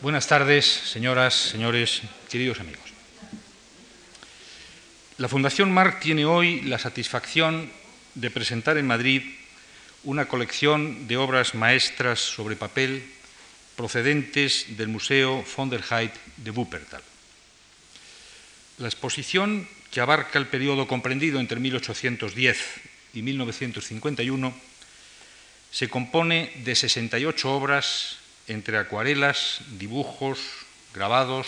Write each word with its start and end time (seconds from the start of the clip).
Buenas 0.00 0.28
tardes, 0.28 0.64
señoras, 0.64 1.34
señores, 1.34 2.02
queridos 2.30 2.60
amigos. 2.60 2.84
La 5.16 5.26
Fundación 5.26 5.72
Marc 5.72 5.98
tiene 5.98 6.24
hoy 6.24 6.60
la 6.60 6.78
satisfacción 6.78 7.68
de 8.14 8.30
presentar 8.30 8.78
en 8.78 8.86
Madrid 8.86 9.22
una 10.04 10.28
colección 10.28 11.08
de 11.08 11.16
obras 11.16 11.56
maestras 11.56 12.20
sobre 12.20 12.54
papel 12.54 13.02
procedentes 13.74 14.76
del 14.76 14.86
Museo 14.86 15.44
von 15.56 15.68
der 15.68 15.82
Heydt 15.82 16.14
de 16.36 16.52
Wuppertal. 16.52 17.02
La 18.78 18.86
exposición, 18.86 19.66
que 19.90 20.00
abarca 20.00 20.38
el 20.38 20.46
periodo 20.46 20.86
comprendido 20.86 21.40
entre 21.40 21.58
1810 21.58 22.58
y 23.14 23.22
1951, 23.22 24.54
se 25.72 25.88
compone 25.88 26.52
de 26.62 26.76
68 26.76 27.50
obras 27.50 28.18
entre 28.48 28.78
acuarelas, 28.78 29.60
dibujos, 29.78 30.38
grabados, 30.94 31.46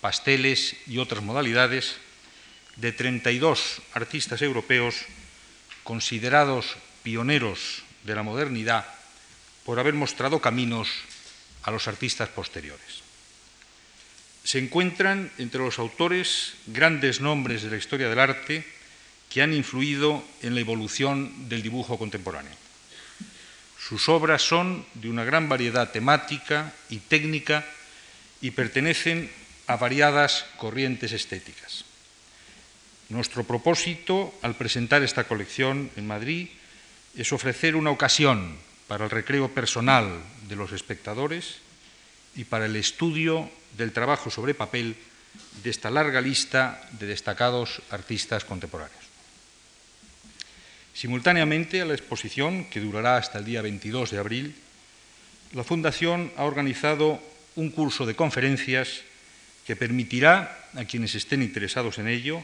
pasteles 0.00 0.76
y 0.86 0.98
otras 0.98 1.22
modalidades 1.22 1.96
de 2.76 2.92
32 2.92 3.82
artistas 3.94 4.42
europeos 4.42 4.94
considerados 5.84 6.76
pioneros 7.02 7.82
de 8.04 8.14
la 8.14 8.22
modernidad 8.22 8.86
por 9.64 9.78
haber 9.78 9.94
mostrado 9.94 10.40
caminos 10.40 10.88
a 11.62 11.70
los 11.70 11.88
artistas 11.88 12.28
posteriores. 12.28 13.02
Se 14.44 14.58
encuentran 14.58 15.30
entre 15.38 15.60
los 15.60 15.78
autores 15.78 16.54
grandes 16.66 17.20
nombres 17.20 17.62
de 17.62 17.70
la 17.70 17.76
historia 17.76 18.08
del 18.08 18.18
arte 18.18 18.64
que 19.28 19.42
han 19.42 19.52
influido 19.52 20.24
en 20.40 20.54
la 20.54 20.60
evolución 20.60 21.48
del 21.48 21.62
dibujo 21.62 21.98
contemporáneo. 21.98 22.67
Sus 23.88 24.10
obras 24.10 24.42
son 24.42 24.84
de 24.92 25.08
una 25.08 25.24
gran 25.24 25.48
variedad 25.48 25.90
temática 25.90 26.74
y 26.90 26.98
técnica 26.98 27.64
y 28.42 28.50
pertenecen 28.50 29.30
a 29.66 29.76
variadas 29.76 30.44
corrientes 30.58 31.12
estéticas. 31.12 31.86
Nuestro 33.08 33.44
propósito 33.44 34.34
al 34.42 34.56
presentar 34.56 35.02
esta 35.02 35.24
colección 35.24 35.90
en 35.96 36.06
Madrid 36.06 36.48
es 37.16 37.32
ofrecer 37.32 37.76
una 37.76 37.88
ocasión 37.88 38.58
para 38.88 39.04
el 39.04 39.10
recreo 39.10 39.48
personal 39.54 40.20
de 40.48 40.56
los 40.56 40.72
espectadores 40.72 41.56
y 42.36 42.44
para 42.44 42.66
el 42.66 42.76
estudio 42.76 43.48
del 43.78 43.92
trabajo 43.92 44.28
sobre 44.28 44.52
papel 44.52 44.96
de 45.64 45.70
esta 45.70 45.88
larga 45.88 46.20
lista 46.20 46.86
de 47.00 47.06
destacados 47.06 47.80
artistas 47.88 48.44
contemporáneos. 48.44 48.97
Simultáneamente 50.98 51.78
a 51.80 51.86
la 51.86 51.94
exposición, 51.94 52.64
que 52.64 52.82
durará 52.82 53.18
hasta 53.18 53.38
el 53.38 53.44
día 53.44 53.62
22 53.62 54.10
de 54.10 54.18
abril, 54.18 54.56
la 55.54 55.62
Fundación 55.62 56.32
ha 56.34 56.42
organizado 56.42 57.22
un 57.54 57.70
curso 57.70 58.02
de 58.02 58.18
conferencias 58.18 59.06
que 59.62 59.76
permitirá 59.78 60.58
a 60.74 60.86
quienes 60.90 61.14
estén 61.14 61.46
interesados 61.46 62.02
en 62.02 62.08
ello 62.08 62.42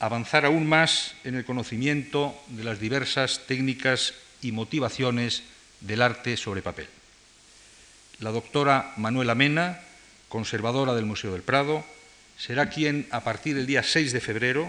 avanzar 0.00 0.44
aún 0.44 0.66
más 0.66 1.14
en 1.22 1.36
el 1.36 1.44
conocimiento 1.44 2.34
de 2.48 2.64
las 2.64 2.80
diversas 2.80 3.46
técnicas 3.46 4.14
y 4.42 4.50
motivaciones 4.50 5.44
del 5.78 6.02
arte 6.02 6.36
sobre 6.36 6.66
papel. 6.66 6.88
La 8.18 8.32
doctora 8.32 8.90
Manuela 8.96 9.36
Mena, 9.36 9.78
conservadora 10.28 10.98
del 10.98 11.06
Museo 11.06 11.30
del 11.30 11.46
Prado, 11.46 11.86
será 12.36 12.70
quien, 12.70 13.06
a 13.12 13.22
partir 13.22 13.54
del 13.54 13.70
día 13.70 13.84
6 13.84 14.12
de 14.12 14.20
febrero, 14.20 14.66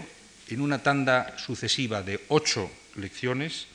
en 0.48 0.60
una 0.60 0.82
tanda 0.82 1.36
sucesiva 1.38 2.02
de 2.02 2.20
ocho 2.28 2.70
lecciones, 2.94 3.66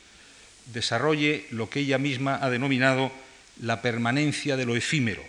desarrolle 0.72 1.46
lo 1.50 1.68
que 1.68 1.80
ella 1.80 1.98
misma 1.98 2.38
ha 2.40 2.50
denominado 2.50 3.12
la 3.60 3.82
permanencia 3.82 4.56
de 4.56 4.64
lo 4.64 4.76
efímero, 4.76 5.22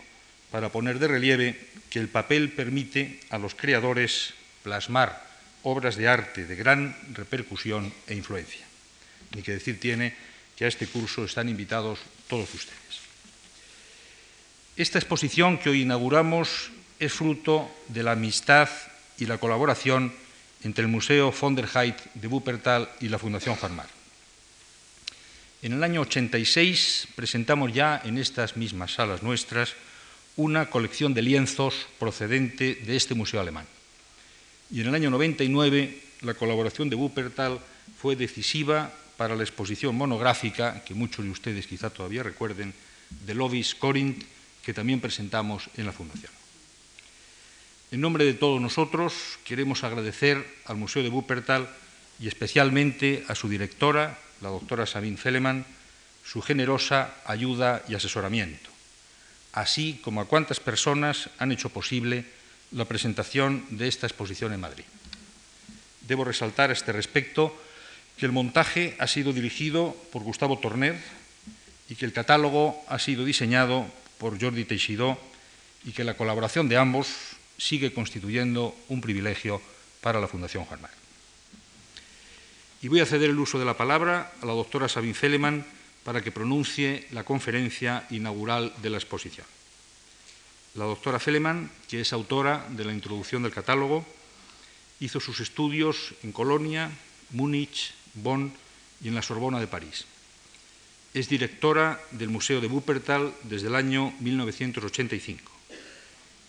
para 0.51 0.69
poner 0.69 0.99
de 0.99 1.07
relieve 1.07 1.59
que 1.89 1.99
el 1.99 2.07
papel 2.07 2.51
permite 2.51 3.19
a 3.29 3.37
los 3.37 3.55
creadores 3.55 4.33
plasmar 4.63 5.21
obras 5.63 5.95
de 5.95 6.07
arte 6.07 6.45
de 6.45 6.55
gran 6.55 6.95
repercusión 7.13 7.91
e 8.07 8.13
influencia. 8.13 8.65
Ni 9.35 9.41
que 9.41 9.53
decir 9.53 9.79
tiene 9.79 10.13
que 10.55 10.65
a 10.65 10.67
este 10.67 10.87
curso 10.87 11.25
están 11.25 11.49
invitados 11.49 11.99
todos 12.27 12.53
ustedes. 12.53 13.01
Esta 14.75 14.99
exposición 14.99 15.57
que 15.57 15.69
hoy 15.69 15.81
inauguramos 15.81 16.71
es 16.99 17.13
fruto 17.13 17.69
de 17.89 18.03
la 18.03 18.13
amistad 18.13 18.69
y 19.17 19.25
la 19.25 19.37
colaboración 19.37 20.13
entre 20.63 20.83
el 20.83 20.87
Museo 20.87 21.31
von 21.31 21.55
der 21.55 21.67
Heydt 21.67 21.99
de 22.13 22.27
Wuppertal 22.27 22.89
y 23.01 23.09
la 23.09 23.19
Fundación 23.19 23.57
Farmar. 23.57 23.87
En 25.61 25.73
el 25.73 25.83
año 25.83 26.01
86 26.01 27.07
presentamos 27.15 27.73
ya 27.73 28.01
en 28.03 28.17
estas 28.17 28.57
mismas 28.57 28.93
salas 28.93 29.23
nuestras 29.23 29.73
una 30.35 30.69
colección 30.69 31.13
de 31.13 31.21
lienzos 31.21 31.87
procedente 31.99 32.75
de 32.75 32.95
este 32.95 33.13
museo 33.13 33.39
alemán. 33.39 33.65
Y 34.71 34.81
en 34.81 34.87
el 34.87 34.95
año 34.95 35.09
99 35.09 36.01
la 36.21 36.33
colaboración 36.33 36.89
de 36.89 36.95
Wuppertal 36.95 37.59
fue 37.97 38.15
decisiva 38.15 38.91
para 39.17 39.35
la 39.35 39.43
exposición 39.43 39.95
monográfica, 39.95 40.83
que 40.83 40.93
muchos 40.93 41.23
de 41.23 41.31
ustedes 41.31 41.67
quizá 41.67 41.89
todavía 41.89 42.23
recuerden, 42.23 42.73
de 43.09 43.33
Lovis 43.35 43.75
Corinth, 43.75 44.23
que 44.63 44.73
también 44.73 44.99
presentamos 44.99 45.69
en 45.77 45.85
la 45.85 45.91
Fundación. 45.91 46.42
En 47.93 48.01
nombre 48.01 48.25
de 48.25 48.33
todos 48.33 48.59
nosotros 48.59 49.37
queremos 49.45 49.83
agradecer 49.83 50.43
al 50.65 50.77
Museo 50.77 51.03
de 51.03 51.09
Wuppertal 51.09 51.69
y 52.19 52.27
especialmente 52.27 53.23
a 53.27 53.35
su 53.35 53.47
directora, 53.47 54.17
la 54.41 54.49
doctora 54.49 54.87
Sabine 54.87 55.15
Feleman, 55.15 55.63
su 56.25 56.41
generosa 56.41 57.13
ayuda 57.23 57.83
y 57.87 57.93
asesoramiento, 57.93 58.71
así 59.53 60.01
como 60.03 60.21
a 60.21 60.25
cuantas 60.25 60.59
personas 60.59 61.29
han 61.37 61.51
hecho 61.51 61.69
posible 61.69 62.25
la 62.71 62.85
presentación 62.85 63.63
de 63.69 63.87
esta 63.87 64.07
exposición 64.07 64.53
en 64.53 64.61
Madrid. 64.61 64.85
Debo 66.01 66.25
resaltar 66.25 66.71
a 66.71 66.73
este 66.73 66.93
respecto 66.93 67.55
que 68.17 68.25
el 68.25 68.31
montaje 68.31 68.97
ha 68.97 69.05
sido 69.05 69.33
dirigido 69.33 69.95
por 70.11 70.23
Gustavo 70.23 70.57
Torner 70.57 70.97
y 71.89 71.93
que 71.93 72.05
el 72.05 72.13
catálogo 72.13 72.83
ha 72.89 72.97
sido 72.97 73.23
diseñado 73.23 73.85
por 74.17 74.41
Jordi 74.41 74.65
Teixidó 74.65 75.19
y 75.85 75.91
que 75.91 76.03
la 76.03 76.17
colaboración 76.17 76.67
de 76.69 76.77
ambos 76.77 77.32
sigue 77.57 77.93
constituyendo 77.93 78.75
un 78.89 79.01
privilegio 79.01 79.61
para 80.01 80.19
la 80.19 80.27
Fundación 80.27 80.65
Juan. 80.65 80.81
Y 82.81 82.87
voy 82.89 82.99
a 82.99 83.05
ceder 83.05 83.29
el 83.29 83.39
uso 83.39 83.57
de 83.57 83.65
la 83.65 83.77
palabra 83.77 84.33
a 84.41 84.45
la 84.45 84.51
doctora 84.53 84.89
Sabine 84.89 85.13
Feleman 85.13 85.65
para 86.03 86.21
que 86.21 86.35
pronuncie 86.35 87.07
la 87.11 87.23
conferencia 87.23 88.05
inaugural 88.11 88.73
de 88.81 88.89
la 88.89 88.97
exposición. 88.97 89.47
La 90.75 90.83
doctora 90.83 91.19
Feleman, 91.19 91.71
que 91.87 92.01
es 92.01 92.11
autora 92.11 92.67
de 92.69 92.83
la 92.83 92.91
introducción 92.91 93.43
del 93.43 93.53
catálogo, 93.53 94.05
hizo 94.99 95.19
sus 95.21 95.39
estudios 95.39 96.13
en 96.23 96.33
Colonia, 96.33 96.91
Múnich, 97.31 97.93
Bonn 98.15 98.51
y 99.01 99.07
en 99.07 99.15
la 99.15 99.21
Sorbona 99.21 99.59
de 99.59 99.67
París. 99.67 100.05
Es 101.13 101.29
directora 101.29 102.01
del 102.11 102.29
Museo 102.29 102.59
de 102.59 102.67
Wuppertal 102.67 103.33
desde 103.43 103.67
el 103.67 103.75
año 103.75 104.13
1985 104.19 105.52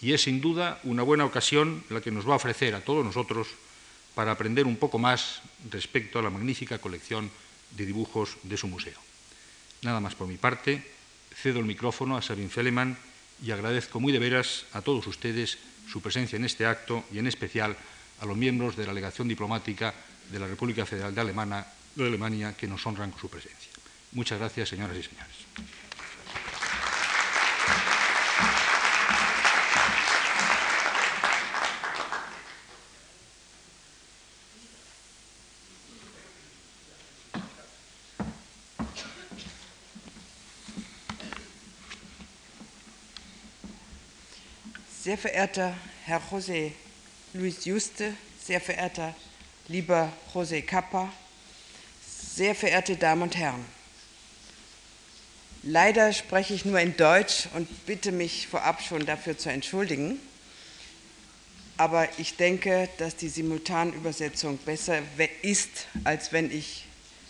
y 0.05 0.13
es 0.13 0.21
sin 0.21 0.43
duda 0.43 0.81
una 0.85 1.03
buena 1.03 1.25
ocasión 1.25 1.83
la 1.89 2.03
que 2.03 2.11
nos 2.11 2.29
va 2.29 2.35
a 2.35 2.37
ofrecer 2.37 2.75
a 2.75 2.85
todos 2.85 3.03
nosotros 3.03 3.49
para 4.15 4.33
aprender 4.33 4.67
un 4.67 4.77
poco 4.77 4.99
más 4.99 5.41
respecto 5.71 6.19
a 6.19 6.23
la 6.23 6.29
magnífica 6.29 6.77
colección 6.77 7.31
de 7.71 7.87
dibujos 7.87 8.37
de 8.43 8.59
su 8.59 8.69
museo. 8.69 9.01
Nada 9.81 10.01
más 10.01 10.15
por 10.15 10.29
mi 10.29 10.37
parte, 10.37 10.85
cedo 11.35 11.59
el 11.59 11.65
micrófono 11.65 12.19
a 12.19 12.23
Sabine 12.23 12.51
Feleman 12.51 12.99
y 13.43 13.51
agradezco 13.51 13.99
muy 13.99 14.13
de 14.13 14.19
veras 14.19 14.67
a 14.75 14.83
todos 14.83 15.07
ustedes 15.07 15.57
su 15.89 16.03
presencia 16.03 16.37
en 16.37 16.45
este 16.45 16.67
acto 16.67 17.03
y 17.11 17.19
en 17.19 17.27
especial 17.27 17.75
a 18.21 18.27
los 18.27 18.37
miembros 18.37 18.77
de 18.77 18.85
la 18.85 18.93
delegación 18.93 19.27
diplomática 19.27 19.95
de 20.31 20.39
la 20.39 20.47
República 20.47 20.85
Federal 20.85 21.15
de, 21.15 21.25
de 21.25 22.07
Alemania 22.07 22.55
que 22.55 22.69
nos 22.69 22.87
honran 22.87 23.11
con 23.11 23.21
su 23.21 23.31
presencia. 23.31 23.73
Muchas 24.13 24.39
gracias, 24.39 24.69
señoras 24.69 24.99
y 24.99 25.03
señores. 25.03 25.84
Sehr 45.05 45.19
verehrter 45.19 45.77
Herr 46.07 46.23
José 46.31 46.73
Luis 47.35 47.67
Juste, 47.67 48.15
sehr 48.43 48.59
verehrter 48.59 49.15
lieber 49.69 50.11
José 50.33 50.63
Capa, 50.63 51.13
sehr 52.35 52.55
verehrte 52.55 52.97
Damen 52.97 53.21
und 53.21 53.37
Herren. 53.37 53.63
Leider 55.63 56.11
spreche 56.15 56.55
ich 56.55 56.65
nur 56.65 56.81
in 56.81 56.97
Deutsch 56.97 57.49
und 57.53 57.85
bitte 57.85 58.13
mich 58.13 58.47
vorab 58.47 58.81
schon 58.81 59.05
dafür 59.05 59.37
zu 59.37 59.51
entschuldigen. 59.51 60.19
Aber 61.77 62.09
ich 62.17 62.37
denke, 62.39 62.89
dass 62.97 63.15
die 63.15 63.29
Simultanübersetzung 63.29 64.57
besser 64.57 65.03
ist, 65.43 65.87
als 66.05 66.33
wenn 66.33 66.51
ich 66.51 66.87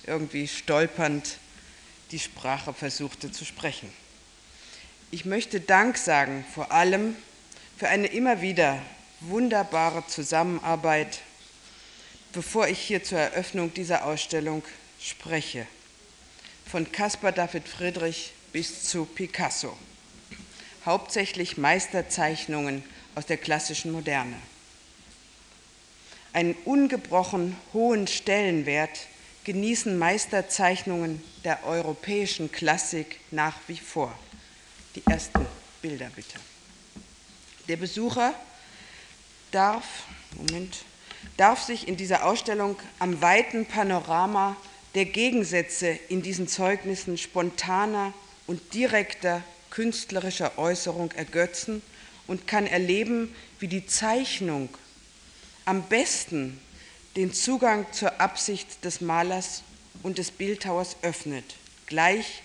irgendwie 0.06 0.46
stolpernd 0.46 1.38
die 2.12 2.20
Sprache 2.20 2.72
versuchte 2.72 3.32
zu 3.32 3.44
sprechen. 3.44 3.92
Ich 5.10 5.24
möchte 5.24 5.58
Dank 5.58 5.98
sagen 5.98 6.44
vor 6.54 6.70
allem 6.70 7.16
für 7.76 7.88
eine 7.88 8.06
immer 8.06 8.40
wieder 8.40 8.80
wunderbare 9.20 10.06
Zusammenarbeit, 10.06 11.20
bevor 12.32 12.68
ich 12.68 12.78
hier 12.78 13.02
zur 13.02 13.18
Eröffnung 13.18 13.72
dieser 13.74 14.04
Ausstellung 14.04 14.62
spreche. 15.00 15.66
Von 16.66 16.90
Caspar 16.90 17.32
David 17.32 17.68
Friedrich 17.68 18.32
bis 18.52 18.84
zu 18.84 19.04
Picasso. 19.04 19.76
Hauptsächlich 20.86 21.56
Meisterzeichnungen 21.56 22.82
aus 23.14 23.26
der 23.26 23.36
klassischen 23.36 23.92
Moderne. 23.92 24.36
Einen 26.32 26.54
ungebrochen 26.64 27.56
hohen 27.72 28.06
Stellenwert 28.06 29.06
genießen 29.44 29.96
Meisterzeichnungen 29.98 31.22
der 31.44 31.64
europäischen 31.64 32.50
Klassik 32.50 33.20
nach 33.30 33.56
wie 33.66 33.76
vor. 33.76 34.16
Die 34.96 35.02
ersten 35.06 35.46
Bilder 35.80 36.10
bitte. 36.14 36.38
Der 37.68 37.76
Besucher 37.76 38.34
darf, 39.50 39.84
Moment, 40.36 40.84
darf 41.36 41.62
sich 41.62 41.88
in 41.88 41.96
dieser 41.96 42.26
Ausstellung 42.26 42.76
am 42.98 43.22
weiten 43.22 43.64
Panorama 43.66 44.56
der 44.94 45.06
Gegensätze 45.06 45.98
in 46.08 46.22
diesen 46.22 46.46
Zeugnissen 46.46 47.16
spontaner 47.16 48.12
und 48.46 48.74
direkter 48.74 49.42
künstlerischer 49.70 50.58
Äußerung 50.58 51.10
ergötzen 51.12 51.82
und 52.26 52.46
kann 52.46 52.66
erleben, 52.66 53.34
wie 53.58 53.68
die 53.68 53.86
Zeichnung 53.86 54.68
am 55.64 55.82
besten 55.84 56.60
den 57.16 57.32
Zugang 57.32 57.86
zur 57.92 58.20
Absicht 58.20 58.84
des 58.84 59.00
Malers 59.00 59.62
und 60.02 60.18
des 60.18 60.30
Bildhauers 60.30 60.96
öffnet, 61.02 61.56
gleich 61.86 62.42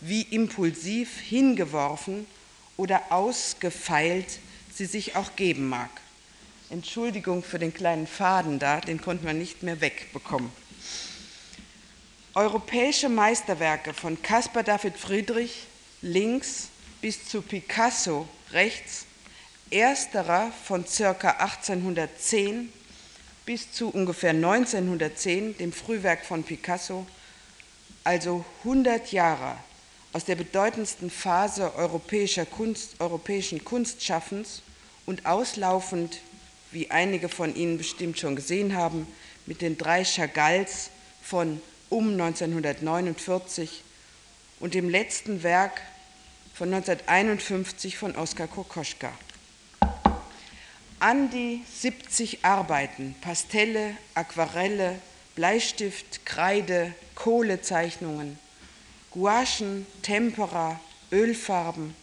wie 0.00 0.22
impulsiv 0.22 1.20
hingeworfen 1.20 2.26
oder 2.76 3.12
ausgefeilt 3.12 4.38
sie 4.74 4.86
sich 4.86 5.16
auch 5.16 5.36
geben 5.36 5.68
mag. 5.68 5.90
Entschuldigung 6.70 7.42
für 7.42 7.58
den 7.58 7.74
kleinen 7.74 8.06
Faden 8.06 8.58
da, 8.58 8.80
den 8.80 9.00
konnte 9.00 9.24
man 9.24 9.38
nicht 9.38 9.62
mehr 9.62 9.80
wegbekommen. 9.80 10.50
Europäische 12.34 13.10
Meisterwerke 13.10 13.92
von 13.92 14.20
Caspar 14.22 14.62
David 14.62 14.96
Friedrich 14.96 15.66
links 16.00 16.68
bis 17.02 17.28
zu 17.28 17.42
Picasso 17.42 18.26
rechts, 18.52 19.04
ersterer 19.70 20.50
von 20.64 20.84
ca. 20.84 21.10
1810 21.12 22.72
bis 23.44 23.72
zu 23.72 23.90
ungefähr 23.90 24.30
1910, 24.30 25.58
dem 25.58 25.72
Frühwerk 25.72 26.24
von 26.24 26.42
Picasso, 26.42 27.06
also 28.04 28.44
100 28.64 29.12
Jahre 29.12 29.56
aus 30.12 30.24
der 30.24 30.36
bedeutendsten 30.36 31.10
Phase 31.10 31.74
europäischer 31.74 32.44
Kunst, 32.44 33.00
europäischen 33.00 33.64
Kunstschaffens 33.64 34.62
und 35.06 35.26
auslaufend, 35.26 36.18
wie 36.70 36.90
einige 36.90 37.28
von 37.28 37.54
Ihnen 37.54 37.78
bestimmt 37.78 38.18
schon 38.18 38.36
gesehen 38.36 38.74
haben, 38.74 39.06
mit 39.46 39.62
den 39.62 39.78
drei 39.78 40.04
Chagalls 40.04 40.90
von 41.22 41.60
um 41.88 42.12
1949 42.12 43.82
und 44.60 44.74
dem 44.74 44.88
letzten 44.88 45.42
Werk 45.42 45.80
von 46.54 46.72
1951 46.72 47.96
von 47.96 48.14
Oskar 48.14 48.46
Kokoschka. 48.46 49.12
An 51.00 51.30
die 51.30 51.62
70 51.74 52.44
Arbeiten, 52.44 53.16
Pastelle, 53.20 53.96
Aquarelle, 54.14 55.00
Bleistift, 55.34 56.24
Kreide, 56.24 56.94
Kohlezeichnungen, 57.14 58.38
Gouachen, 59.14 59.86
Tempera, 60.02 60.80
Ölfarben 61.10 61.94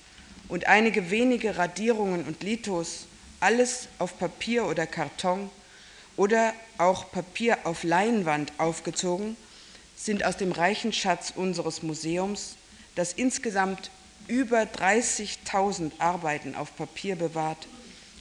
und 0.47 0.67
einige 0.67 1.09
wenige 1.09 1.57
Radierungen 1.57 2.25
und 2.25 2.43
Litos, 2.43 3.07
alles 3.39 3.87
auf 3.97 4.19
Papier 4.19 4.65
oder 4.65 4.85
Karton 4.85 5.49
oder 6.17 6.53
auch 6.77 7.11
Papier 7.11 7.57
auf 7.63 7.83
Leinwand 7.83 8.53
aufgezogen, 8.59 9.35
sind 9.95 10.23
aus 10.23 10.37
dem 10.37 10.51
reichen 10.51 10.93
Schatz 10.93 11.33
unseres 11.35 11.81
Museums, 11.81 12.55
das 12.95 13.13
insgesamt 13.13 13.89
über 14.27 14.61
30.000 14.61 15.91
Arbeiten 15.97 16.53
auf 16.55 16.75
Papier 16.75 17.15
bewahrt, 17.15 17.67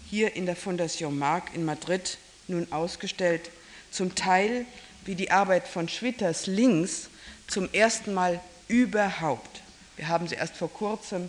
hier 0.09 0.35
in 0.35 0.47
der 0.47 0.57
Fondation 0.57 1.19
Marc 1.19 1.55
in 1.55 1.67
Madrid 1.67 2.17
nun 2.47 2.73
ausgestellt, 2.73 3.51
zum 3.91 4.15
Teil 4.15 4.65
wie 5.05 5.15
die 5.15 5.31
Arbeit 5.31 5.69
von 5.69 5.89
Schwitters 5.89 6.47
links 6.47 7.11
zum 7.47 7.69
ersten 7.73 8.15
Mal 8.15 8.41
überhaupt. 8.69 9.63
Wir 9.97 10.09
haben 10.09 10.29
sie 10.29 10.37
erst 10.37 10.57
vor 10.57 10.73
kurzem 10.73 11.29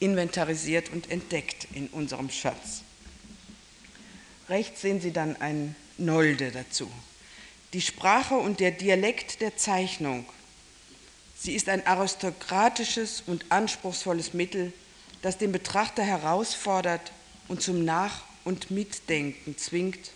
inventarisiert 0.00 0.90
und 0.90 1.10
entdeckt 1.10 1.68
in 1.72 1.88
unserem 1.88 2.30
Schatz. 2.30 2.82
Rechts 4.48 4.80
sehen 4.80 5.00
Sie 5.00 5.12
dann 5.12 5.36
ein 5.40 5.76
Nolde 5.98 6.50
dazu. 6.50 6.90
Die 7.74 7.82
Sprache 7.82 8.34
und 8.34 8.60
der 8.60 8.70
Dialekt 8.70 9.40
der 9.40 9.56
Zeichnung. 9.56 10.24
Sie 11.38 11.54
ist 11.54 11.68
ein 11.68 11.86
aristokratisches 11.86 13.22
und 13.26 13.44
anspruchsvolles 13.50 14.32
Mittel, 14.32 14.72
das 15.22 15.38
den 15.38 15.52
Betrachter 15.52 16.02
herausfordert 16.02 17.12
und 17.48 17.62
zum 17.62 17.84
Nach- 17.84 18.22
und 18.44 18.70
Mitdenken 18.70 19.58
zwingt, 19.58 20.12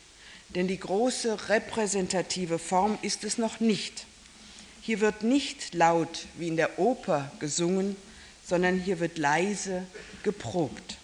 denn 0.51 0.67
die 0.67 0.79
große 0.79 1.49
repräsentative 1.49 2.59
Form 2.59 2.99
ist 3.03 3.25
es 3.25 3.37
noch 3.37 3.61
nicht. 3.61 4.07
Hier 4.85 5.01
wird 5.01 5.23
nicht 5.23 5.75
laut 5.75 6.27
wie 6.37 6.49
in 6.49 6.57
der 6.57 6.81
Oper 6.81 7.31
gesungen, 7.39 7.95
sondern 8.45 8.81
hier 8.81 8.99
wird 8.99 9.17
leise 9.17 9.87
geprobt. 10.25 10.99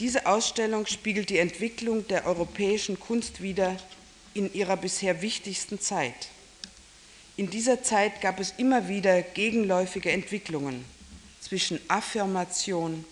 Diese 0.00 0.26
Ausstellung 0.26 0.86
spiegelt 0.86 1.30
die 1.30 1.38
Entwicklung 1.38 2.06
der 2.08 2.26
europäischen 2.26 2.98
Kunst 2.98 3.42
wider 3.42 3.76
in 4.34 4.52
ihrer 4.52 4.76
bisher 4.76 5.22
wichtigsten 5.22 5.80
Zeit. 5.80 6.30
In 7.36 7.48
dieser 7.48 7.84
Zeit 7.84 8.20
gab 8.20 8.40
es 8.40 8.54
immer 8.56 8.88
wieder 8.88 9.22
gegenläufige 9.22 10.10
Entwicklungen 10.10 10.84
zwischen 11.40 11.78
Affirmation 11.86 13.04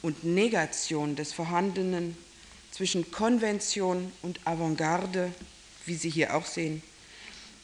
und 0.00 0.24
Negation 0.24 1.14
des 1.14 1.34
Vorhandenen, 1.34 2.16
zwischen 2.70 3.10
Konvention 3.10 4.10
und 4.22 4.40
Avantgarde, 4.46 5.30
wie 5.84 5.94
Sie 5.94 6.08
hier 6.08 6.34
auch 6.34 6.46
sehen, 6.46 6.82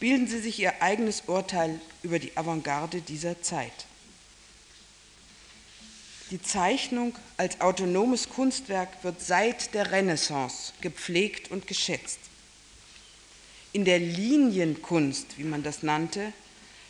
bilden 0.01 0.27
Sie 0.29 0.41
sich 0.41 0.59
Ihr 0.59 0.83
eigenes 0.83 1.23
Urteil 1.27 1.81
über 2.03 2.19
die 2.19 2.37
Avantgarde 2.37 3.01
dieser 3.01 3.41
Zeit. 3.43 3.87
Die 6.31 6.43
Zeichnung 6.43 7.15
als 7.37 7.61
autonomes 7.61 8.29
Kunstwerk 8.29 9.05
wird 9.05 9.21
seit 9.21 9.75
der 9.75 9.93
Renaissance 9.93 10.73
gepflegt 10.81 11.53
und 11.53 11.69
geschätzt. 11.69 12.19
In 13.73 13.85
der 13.85 14.01
Linienkunst, 14.01 15.39
wie 15.39 15.45
man 15.45 15.63
das 15.63 15.85
nannte, 15.85 16.33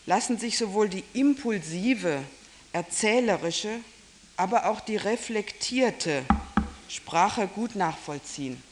lassen 0.07 0.39
sich 0.39 0.57
sowohl 0.57 0.89
die 0.89 1.05
impulsive, 1.13 2.23
erzählerische, 2.73 3.81
aber 4.37 4.67
auch 4.67 4.81
die 4.81 4.97
reflektierte 4.97 6.25
Sprache 6.89 7.47
gut 7.49 7.75
nachvollziehen. 7.75 8.63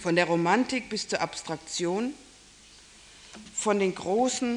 Von 0.00 0.16
der 0.16 0.26
Romantik 0.26 0.88
bis 0.88 1.08
zur 1.08 1.20
Abstraktion, 1.20 2.12
von 3.54 3.78
den 3.78 3.94
großen 3.94 4.56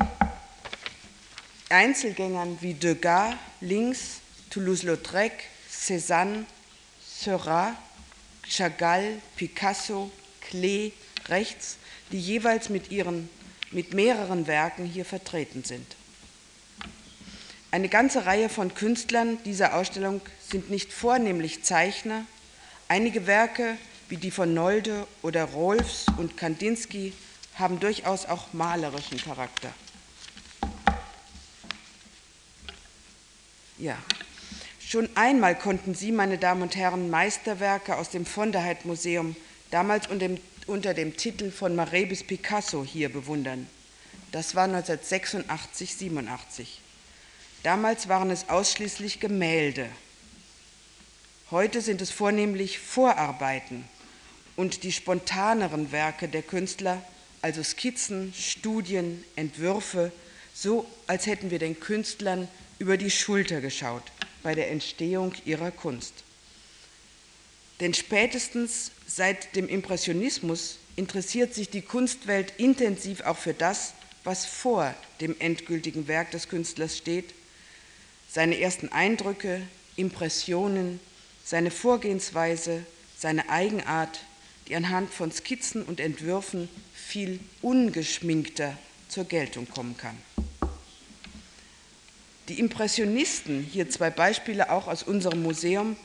Einzelgängern 1.69 2.57
wie 2.61 2.73
Degas 2.73 3.35
links, 3.61 4.19
Toulouse-Lautrec, 4.49 5.31
Cézanne, 5.69 6.45
Seurat, 7.01 7.75
Chagall, 8.47 9.21
Picasso, 9.35 10.11
Klee 10.41 10.91
rechts, 11.29 11.77
die 12.11 12.19
jeweils 12.19 12.69
mit, 12.69 12.91
ihren, 12.91 13.29
mit 13.71 13.93
mehreren 13.93 14.47
Werken 14.47 14.85
hier 14.85 15.05
vertreten 15.05 15.63
sind. 15.63 15.95
Eine 17.71 17.87
ganze 17.87 18.25
Reihe 18.25 18.49
von 18.49 18.73
Künstlern 18.73 19.41
dieser 19.45 19.75
Ausstellung 19.75 20.19
sind 20.45 20.69
nicht 20.69 20.91
vornehmlich 20.91 21.63
Zeichner. 21.63 22.25
Einige 22.89 23.27
Werke, 23.27 23.77
wie 24.09 24.17
die 24.17 24.31
von 24.31 24.53
Nolde 24.53 25.07
oder 25.21 25.45
Rolfs 25.45 26.05
und 26.17 26.35
Kandinsky, 26.35 27.13
haben 27.55 27.79
durchaus 27.79 28.25
auch 28.25 28.53
malerischen 28.53 29.17
Charakter. 29.19 29.73
Ja, 33.77 33.97
schon 34.79 35.09
einmal 35.15 35.57
konnten 35.57 35.95
Sie, 35.95 36.11
meine 36.11 36.37
Damen 36.37 36.61
und 36.61 36.75
Herren, 36.75 37.09
Meisterwerke 37.09 37.97
aus 37.97 38.09
dem 38.09 38.25
von 38.25 38.51
der 38.51 38.63
Heid 38.63 38.85
Museum, 38.85 39.35
damals 39.71 40.07
unter 40.07 40.27
dem, 40.27 40.37
unter 40.67 40.93
dem 40.93 41.17
Titel 41.17 41.51
von 41.51 41.75
Marais 41.75 42.07
bis 42.07 42.23
Picasso, 42.23 42.83
hier 42.83 43.11
bewundern. 43.11 43.67
Das 44.31 44.55
war 44.55 44.65
1986, 44.65 45.95
87. 45.95 46.81
Damals 47.63 48.07
waren 48.07 48.31
es 48.31 48.49
ausschließlich 48.49 49.19
Gemälde. 49.19 49.89
Heute 51.51 51.81
sind 51.81 52.01
es 52.01 52.11
vornehmlich 52.11 52.79
Vorarbeiten 52.79 53.83
und 54.55 54.83
die 54.83 54.91
spontaneren 54.91 55.91
Werke 55.91 56.27
der 56.27 56.43
Künstler, 56.43 57.01
also 57.41 57.63
Skizzen, 57.63 58.33
Studien, 58.37 59.23
Entwürfe, 59.35 60.11
so 60.53 60.85
als 61.07 61.25
hätten 61.25 61.51
wir 61.51 61.59
den 61.59 61.79
Künstlern 61.79 62.47
über 62.79 62.97
die 62.97 63.11
Schulter 63.11 63.61
geschaut 63.61 64.03
bei 64.43 64.55
der 64.55 64.71
Entstehung 64.71 65.33
ihrer 65.45 65.71
Kunst. 65.71 66.13
Denn 67.79 67.93
spätestens 67.93 68.91
seit 69.07 69.55
dem 69.55 69.67
Impressionismus 69.67 70.77
interessiert 70.95 71.53
sich 71.53 71.69
die 71.69 71.81
Kunstwelt 71.81 72.53
intensiv 72.57 73.21
auch 73.21 73.37
für 73.37 73.53
das, 73.53 73.93
was 74.23 74.45
vor 74.45 74.93
dem 75.19 75.35
endgültigen 75.39 76.07
Werk 76.07 76.31
des 76.31 76.47
Künstlers 76.47 76.97
steht, 76.97 77.33
seine 78.29 78.59
ersten 78.59 78.89
Eindrücke, 78.89 79.61
Impressionen, 79.95 80.99
seine 81.43 81.71
Vorgehensweise, 81.71 82.85
seine 83.17 83.49
Eigenart, 83.49 84.19
die 84.71 84.77
anhand 84.77 85.13
von 85.13 85.33
Skizzen 85.33 85.83
und 85.83 85.99
Entwürfen 85.99 86.69
viel 86.93 87.41
ungeschminkter 87.61 88.77
zur 89.09 89.25
Geltung 89.25 89.67
kommen 89.67 89.97
kann. 89.97 90.15
Die 92.47 92.57
Impressionisten, 92.57 93.67
hier 93.69 93.89
zwei 93.89 94.09
Beispiele 94.09 94.71
auch 94.71 94.87
aus 94.87 95.03
unserem 95.03 95.43
Museum, 95.43 95.97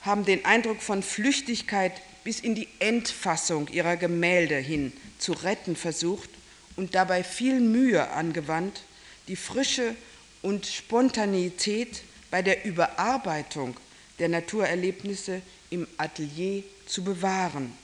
haben 0.00 0.24
den 0.24 0.46
Eindruck 0.46 0.80
von 0.80 1.02
Flüchtigkeit 1.02 1.92
bis 2.24 2.40
in 2.40 2.54
die 2.54 2.68
Endfassung 2.78 3.68
ihrer 3.68 3.98
Gemälde 3.98 4.56
hin 4.56 4.94
zu 5.18 5.32
retten 5.32 5.76
versucht 5.76 6.30
und 6.76 6.94
dabei 6.94 7.22
viel 7.22 7.60
Mühe 7.60 8.08
angewandt, 8.12 8.80
die 9.28 9.36
Frische 9.36 9.94
und 10.40 10.64
Spontaneität 10.64 12.00
bei 12.30 12.40
der 12.40 12.64
Überarbeitung 12.64 13.76
der 14.18 14.30
Naturerlebnisse 14.30 15.42
im 15.68 15.86
Atelier 15.98 16.62
zu 16.86 17.04
bewahren, 17.04 17.76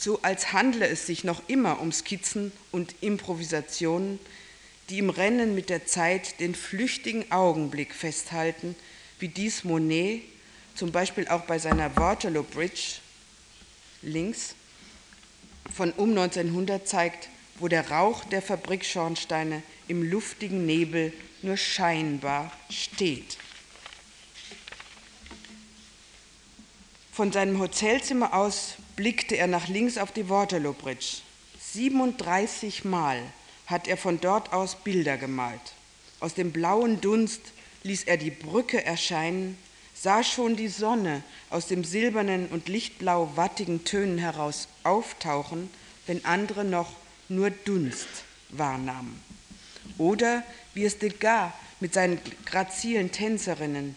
so 0.00 0.22
als 0.22 0.54
handle 0.54 0.88
es 0.88 1.06
sich 1.06 1.24
noch 1.24 1.42
immer 1.46 1.78
um 1.78 1.92
Skizzen 1.92 2.52
und 2.70 2.94
Improvisationen, 3.02 4.18
die 4.88 4.98
im 4.98 5.10
Rennen 5.10 5.54
mit 5.54 5.68
der 5.68 5.84
Zeit 5.84 6.40
den 6.40 6.54
flüchtigen 6.54 7.30
Augenblick 7.30 7.94
festhalten, 7.94 8.74
wie 9.18 9.28
dies 9.28 9.62
Monet 9.62 10.22
zum 10.74 10.90
Beispiel 10.90 11.28
auch 11.28 11.42
bei 11.42 11.58
seiner 11.58 11.94
Waterloo 11.96 12.42
Bridge 12.42 13.00
links 14.00 14.54
von 15.70 15.92
um 15.92 16.10
1900 16.10 16.88
zeigt, 16.88 17.28
wo 17.58 17.68
der 17.68 17.90
Rauch 17.90 18.24
der 18.24 18.40
Fabrikschornsteine 18.40 19.62
im 19.86 20.02
luftigen 20.02 20.64
Nebel 20.64 21.12
nur 21.42 21.58
scheinbar 21.58 22.50
steht. 22.70 23.36
Von 27.12 27.32
seinem 27.32 27.58
Hotelzimmer 27.58 28.32
aus 28.32 28.76
blickte 28.96 29.36
er 29.36 29.46
nach 29.46 29.68
links 29.68 29.98
auf 29.98 30.12
die 30.12 30.28
Waterloo 30.28 30.72
Bridge. 30.72 31.18
37 31.72 32.84
Mal 32.84 33.22
hat 33.66 33.86
er 33.86 33.96
von 33.96 34.20
dort 34.20 34.52
aus 34.52 34.74
Bilder 34.74 35.16
gemalt. 35.16 35.74
Aus 36.18 36.34
dem 36.34 36.52
blauen 36.52 37.00
Dunst 37.00 37.40
ließ 37.82 38.04
er 38.04 38.16
die 38.16 38.30
Brücke 38.30 38.84
erscheinen, 38.84 39.56
sah 39.94 40.24
schon 40.24 40.56
die 40.56 40.68
Sonne 40.68 41.22
aus 41.50 41.66
dem 41.66 41.84
silbernen 41.84 42.48
und 42.48 42.68
lichtblau 42.68 43.32
wattigen 43.36 43.84
Tönen 43.84 44.18
heraus 44.18 44.68
auftauchen, 44.82 45.70
wenn 46.06 46.24
andere 46.24 46.64
noch 46.64 46.92
nur 47.28 47.50
Dunst 47.50 48.08
wahrnahmen. 48.48 49.22
Oder 49.98 50.42
wie 50.74 50.84
es 50.84 50.98
Degas 50.98 51.52
mit 51.80 51.94
seinen 51.94 52.20
grazilen 52.44 53.12
Tänzerinnen 53.12 53.96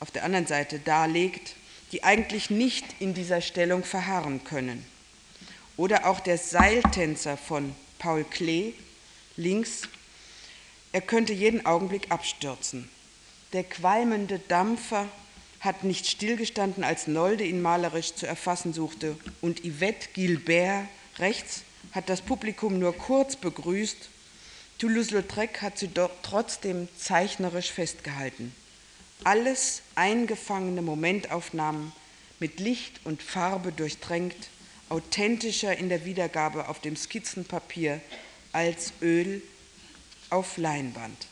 auf 0.00 0.10
der 0.10 0.24
anderen 0.24 0.46
Seite 0.46 0.78
darlegt, 0.78 1.54
die 1.92 2.04
eigentlich 2.04 2.50
nicht 2.50 2.84
in 3.00 3.14
dieser 3.14 3.40
Stellung 3.40 3.84
verharren 3.84 4.44
können. 4.44 4.84
Oder 5.76 6.06
auch 6.06 6.20
der 6.20 6.38
Seiltänzer 6.38 7.36
von 7.36 7.74
Paul 7.98 8.24
Klee, 8.24 8.74
links, 9.36 9.82
er 10.92 11.00
könnte 11.00 11.32
jeden 11.32 11.66
Augenblick 11.66 12.10
abstürzen. 12.10 12.88
Der 13.52 13.64
qualmende 13.64 14.38
Dampfer 14.38 15.08
hat 15.60 15.84
nicht 15.84 16.06
stillgestanden, 16.06 16.84
als 16.84 17.06
Nolde 17.06 17.44
ihn 17.44 17.62
malerisch 17.62 18.14
zu 18.14 18.26
erfassen 18.26 18.72
suchte, 18.72 19.16
und 19.40 19.64
Yvette 19.64 20.08
Gilbert 20.12 20.86
rechts 21.18 21.62
hat 21.92 22.08
das 22.08 22.20
Publikum 22.20 22.78
nur 22.78 22.96
kurz 22.96 23.36
begrüßt. 23.36 24.08
Toulouse-Lautrec 24.78 25.62
hat 25.62 25.78
sie 25.78 25.88
doch 25.88 26.10
trotzdem 26.22 26.88
zeichnerisch 26.96 27.72
festgehalten. 27.72 28.54
Alles 29.24 29.82
eingefangene 29.94 30.82
Momentaufnahmen 30.82 31.92
mit 32.40 32.60
Licht 32.60 33.00
und 33.04 33.22
Farbe 33.22 33.72
durchtränkt, 33.72 34.48
authentischer 34.88 35.76
in 35.76 35.88
der 35.88 36.04
Wiedergabe 36.04 36.68
auf 36.68 36.80
dem 36.80 36.96
Skizzenpapier 36.96 38.00
als 38.52 38.92
Öl 39.02 39.42
auf 40.30 40.56
Leinwand. 40.56 41.26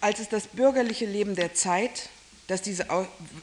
Als 0.00 0.18
es 0.18 0.28
das 0.28 0.48
bürgerliche 0.48 1.06
Leben 1.06 1.34
der 1.34 1.54
Zeit, 1.54 2.10
dass 2.46 2.60
diese, 2.60 2.86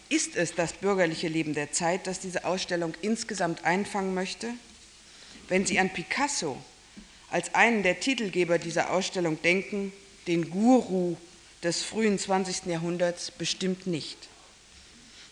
ist 0.10 0.36
es 0.36 0.54
das 0.54 0.74
bürgerliche 0.74 1.28
Leben 1.28 1.56
der 1.56 1.72
Zeit, 1.72 2.06
das 2.06 2.20
diese 2.20 2.46
Ausstellung 2.46 2.94
insgesamt 3.02 3.64
einfangen 3.64 4.14
möchte? 4.14 4.54
Wenn 5.48 5.66
Sie 5.66 5.80
an 5.80 5.90
Picasso 5.90 6.58
als 7.32 7.56
einen 7.56 7.82
der 7.82 8.00
Titelgeber 8.00 8.60
dieser 8.60 8.92
Ausstellung 8.92 9.42
denken, 9.42 9.92
den 10.28 10.50
Guru 10.50 11.16
des 11.64 11.84
frühen 11.84 12.18
20. 12.18 12.66
Jahrhunderts 12.68 13.32
bestimmt 13.32 13.88
nicht. 13.88 14.18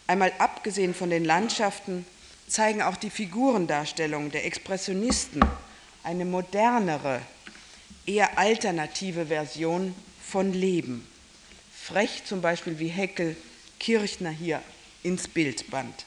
Einmal 0.07 0.33
abgesehen 0.39 0.93
von 0.93 1.09
den 1.09 1.25
Landschaften 1.25 2.05
zeigen 2.47 2.81
auch 2.81 2.97
die 2.97 3.11
Figurendarstellungen 3.11 4.31
der 4.31 4.45
Expressionisten 4.45 5.43
eine 6.03 6.25
modernere, 6.25 7.21
eher 8.05 8.39
alternative 8.39 9.27
Version 9.27 9.93
von 10.25 10.51
Leben. 10.51 11.07
Frech 11.71 12.23
zum 12.25 12.41
Beispiel 12.41 12.79
wie 12.79 12.87
Heckel 12.87 13.35
Kirchner 13.79 14.31
hier 14.31 14.63
ins 15.03 15.27
Bild 15.27 15.69
band. 15.69 16.05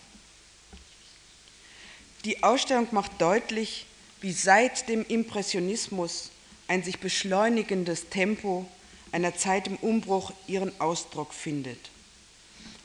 Die 2.25 2.43
Ausstellung 2.43 2.89
macht 2.91 3.21
deutlich, 3.21 3.87
wie 4.21 4.33
seit 4.33 4.89
dem 4.89 5.05
Impressionismus 5.07 6.32
ein 6.73 6.83
sich 6.83 6.99
beschleunigendes 6.99 8.09
Tempo 8.09 8.67
einer 9.13 9.37
Zeit 9.37 9.67
im 9.69 9.77
Umbruch 9.77 10.33
ihren 10.47 10.73
Ausdruck 10.81 11.33
findet 11.33 11.93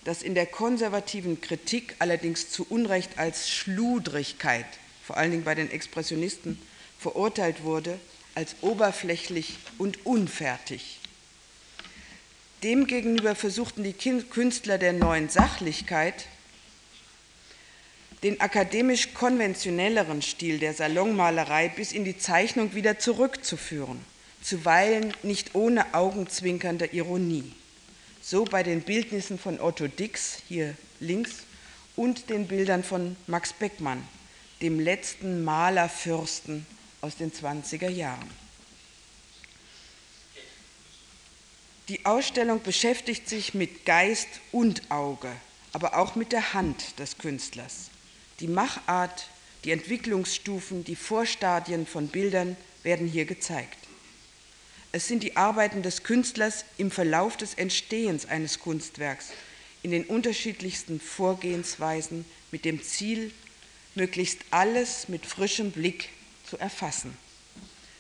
das 0.08 0.24
in 0.24 0.36
der 0.36 0.46
konservativen 0.46 1.42
Kritik 1.42 1.98
allerdings 2.00 2.50
zu 2.50 2.66
Unrecht 2.70 3.20
als 3.20 3.50
Schludrigkeit, 3.50 4.66
vor 5.04 5.18
allen 5.18 5.32
Dingen 5.32 5.44
bei 5.44 5.54
den 5.54 5.70
Expressionisten, 5.70 6.58
verurteilt 6.98 7.64
wurde, 7.64 8.00
als 8.34 8.56
oberflächlich 8.62 9.58
und 9.78 10.06
unfertig. 10.06 11.00
Demgegenüber 12.64 13.36
versuchten 13.36 13.84
die 13.84 13.92
Künstler 13.92 14.78
der 14.78 14.94
neuen 14.94 15.28
Sachlichkeit, 15.28 16.28
den 18.24 18.42
akademisch 18.42 19.14
konventionelleren 19.14 20.22
Stil 20.22 20.60
der 20.60 20.74
Salonmalerei 20.74 21.70
bis 21.70 21.92
in 21.92 22.04
die 22.04 22.18
Zeichnung 22.18 22.74
wieder 22.74 23.00
zurückzuführen, 23.00 24.00
zuweilen 24.42 25.14
nicht 25.24 25.56
ohne 25.56 25.94
augenzwinkernde 25.94 26.88
Ironie 26.88 27.54
so 28.28 28.44
bei 28.44 28.62
den 28.62 28.82
Bildnissen 28.82 29.40
von 29.40 29.62
Otto 29.62 29.88
Dix 29.88 30.42
hier 30.50 30.76
links 31.00 31.32
und 31.96 32.30
den 32.30 32.46
Bildern 32.46 32.84
von 32.84 33.16
Max 33.26 33.54
Beckmann, 33.54 34.06
dem 34.62 34.82
letzten 34.82 35.46
Malerfürsten 35.46 36.66
aus 37.00 37.16
den 37.16 37.32
20er 37.32 37.88
Jahren. 37.88 38.30
Die 41.88 42.06
Ausstellung 42.06 42.62
beschäftigt 42.62 43.30
sich 43.30 43.54
mit 43.54 43.86
Geist 43.86 44.28
und 44.52 44.92
Auge, 44.92 45.32
aber 45.72 45.98
auch 45.98 46.16
mit 46.16 46.34
der 46.34 46.54
Hand 46.54 47.00
des 47.00 47.18
Künstlers. 47.18 47.90
Die 48.40 48.48
Machart, 48.48 49.28
die 49.64 49.72
Entwicklungsstufen, 49.72 50.84
die 50.84 50.96
Vorstadien 50.96 51.88
von 51.88 52.08
Bildern 52.08 52.56
werden 52.84 53.08
hier 53.08 53.26
gezeigt. 53.26 53.78
Es 54.92 55.08
sind 55.08 55.24
die 55.24 55.36
Arbeiten 55.36 55.82
des 55.82 56.04
Künstlers 56.04 56.64
im 56.78 56.92
Verlauf 56.92 57.36
des 57.36 57.56
Entstehens 57.56 58.26
eines 58.26 58.60
Kunstwerks 58.60 59.30
in 59.84 59.92
den 59.92 60.06
unterschiedlichsten 60.06 61.00
Vorgehensweisen 61.00 62.26
mit 62.52 62.66
dem 62.66 62.84
Ziel, 62.84 63.32
möglichst 63.96 64.40
alles 64.52 65.10
mit 65.10 65.26
frischem 65.26 65.72
Blick 65.72 66.10
zu 66.46 66.58
erfassen. 66.58 67.18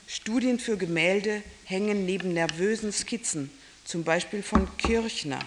Studien 0.07 0.59
für 0.59 0.77
Gemälde 0.77 1.43
hängen 1.65 2.05
neben 2.05 2.33
nervösen 2.33 2.93
Skizzen, 2.93 3.51
zum 3.83 4.03
Beispiel 4.03 4.43
von 4.43 4.69
Kirchner, 4.77 5.39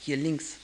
hier 0.00 0.16
links. 0.16 0.56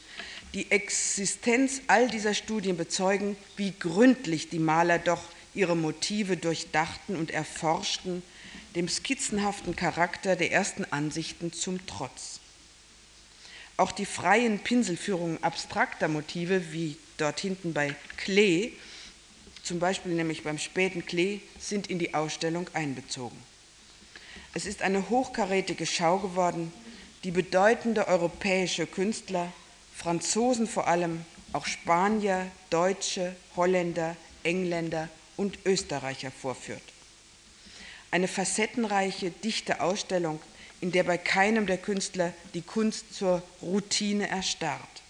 Die 0.55 0.71
Existenz 0.71 1.81
all 1.87 2.09
dieser 2.09 2.35
Studien 2.35 2.77
bezeugen, 2.77 3.37
wie 3.57 3.73
gründlich 3.79 4.51
die 4.51 4.59
Maler 4.59 4.99
doch 4.99 5.23
ihre 5.55 5.77
Motive 5.77 6.37
durchdachten 6.37 7.17
und 7.17 7.31
erforschten, 7.31 8.23
dem 8.75 8.89
skizzenhaften 8.89 9.77
Charakter 9.77 10.37
der 10.37 10.53
ersten 10.53 10.85
Ansichten 10.85 11.53
zum 11.53 11.87
Trotz. 11.87 12.41
Auch 13.79 13.93
die 13.93 14.07
freien 14.07 14.59
Pinselführungen 14.59 15.43
abstrakter 15.43 16.09
Motive, 16.09 16.73
wie 16.73 16.97
dort 17.17 17.41
hinten 17.41 17.73
bei 17.73 17.95
Klee, 18.19 18.73
zum 19.63 19.79
Beispiel 19.79 20.13
nämlich 20.13 20.43
beim 20.43 20.59
späten 20.59 21.07
Klee, 21.07 21.41
sind 21.59 21.87
in 21.87 21.99
die 21.99 22.15
Ausstellung 22.15 22.69
einbezogen. 22.75 23.39
Es 24.55 24.67
ist 24.67 24.83
eine 24.83 25.09
hochkarätige 25.09 25.87
Schau 25.87 26.19
geworden, 26.19 26.73
die 27.25 27.31
bedeutende 27.31 28.09
europäische 28.09 28.87
Künstler 28.87 29.51
Franzosen 30.03 30.67
vor 30.67 30.89
allem, 30.89 31.25
auch 31.53 31.67
Spanier, 31.67 32.51
Deutsche, 32.71 33.37
Holländer, 33.55 34.17
Engländer 34.43 35.09
und 35.37 35.59
Österreicher 35.65 36.33
vorführt. 36.33 36.83
Eine 38.11 38.27
facettenreiche, 38.27 39.31
dichte 39.31 39.81
Ausstellung, 39.81 40.41
in 40.81 40.91
der 40.91 41.05
bei 41.05 41.19
keinem 41.19 41.67
der 41.67 41.79
Künstler 41.79 42.33
die 42.55 42.63
Kunst 42.63 43.15
zur 43.15 43.43
Routine 43.63 44.29
erstarrt. 44.29 45.03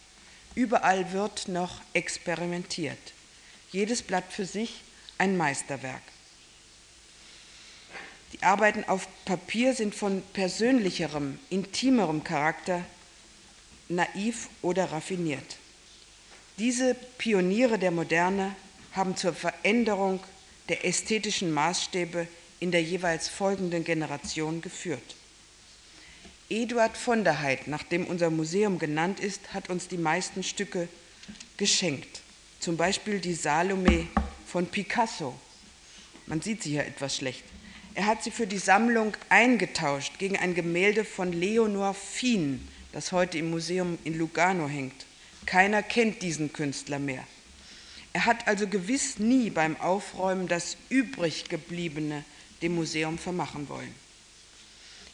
Überall 0.55 1.13
wird 1.13 1.49
noch 1.49 1.81
experimentiert. 1.95 2.99
Jedes 3.71 4.03
Blatt 4.03 4.25
für 4.29 4.45
sich 4.45 4.83
ein 5.17 5.39
Meisterwerk. 5.39 6.03
Die 8.35 8.43
Arbeiten 8.43 8.85
auf 8.85 9.09
Papier 9.25 9.75
sind 9.75 9.95
von 9.95 10.23
persönlicherem, 10.35 11.39
intimerem 11.49 12.25
Charakter, 12.25 12.85
naiv 13.95 14.49
oder 14.63 14.93
raffiniert. 14.93 15.59
Diese 16.59 16.95
Pioniere 17.19 17.79
der 17.79 17.91
Moderne 17.91 18.55
haben 18.93 19.17
zur 19.17 19.33
Veränderung 19.33 20.21
der 20.69 20.85
ästhetischen 20.85 21.53
Maßstäbe 21.53 22.29
in 22.61 22.71
der 22.71 22.83
jeweils 22.83 23.29
folgenden 23.29 23.85
Generation 23.85 24.61
geführt. 24.61 25.17
Eduard 26.49 26.97
von 26.97 27.25
der 27.25 27.43
Heydt, 27.43 27.67
nach 27.67 27.83
dem 27.83 28.07
unser 28.07 28.31
Museum 28.31 28.79
genannt 28.79 29.21
ist, 29.21 29.55
hat 29.55 29.71
uns 29.71 29.89
die 29.89 29.97
meisten 29.97 30.43
Stücke 30.43 30.89
geschenkt. 31.57 32.21
Zum 32.61 32.77
Beispiel 32.77 33.21
die 33.21 33.35
Salome 33.35 34.07
von 34.47 34.67
Picasso. 34.67 35.35
Man 36.27 36.43
sieht 36.43 36.63
sie 36.63 36.71
hier 36.71 36.87
etwas 36.87 37.17
schlecht. 37.17 37.43
Er 37.95 38.07
hat 38.07 38.23
sie 38.23 38.31
für 38.31 38.47
die 38.47 38.59
Sammlung 38.59 39.17
eingetauscht 39.29 40.19
gegen 40.19 40.37
ein 40.37 40.55
Gemälde 40.55 41.05
von 41.05 41.33
Leonor 41.33 41.95
Fien, 41.95 42.67
das 42.93 43.13
heute 43.13 43.39
im 43.39 43.51
Museum 43.51 43.99
in 44.05 44.19
Lugano 44.19 44.69
hängt. 44.69 45.07
Keiner 45.47 45.83
kennt 45.83 46.23
diesen 46.23 46.53
Künstler 46.53 46.99
mehr. 46.99 47.25
Er 48.13 48.27
hat 48.27 48.47
also 48.47 48.67
gewiss 48.67 49.19
nie 49.19 49.51
beim 49.51 49.81
Aufräumen 49.81 50.47
das 50.47 50.77
übriggebliebene 50.91 52.25
dem 52.61 52.75
Museum 52.75 53.19
vermachen 53.19 53.69
wollen. 53.69 53.95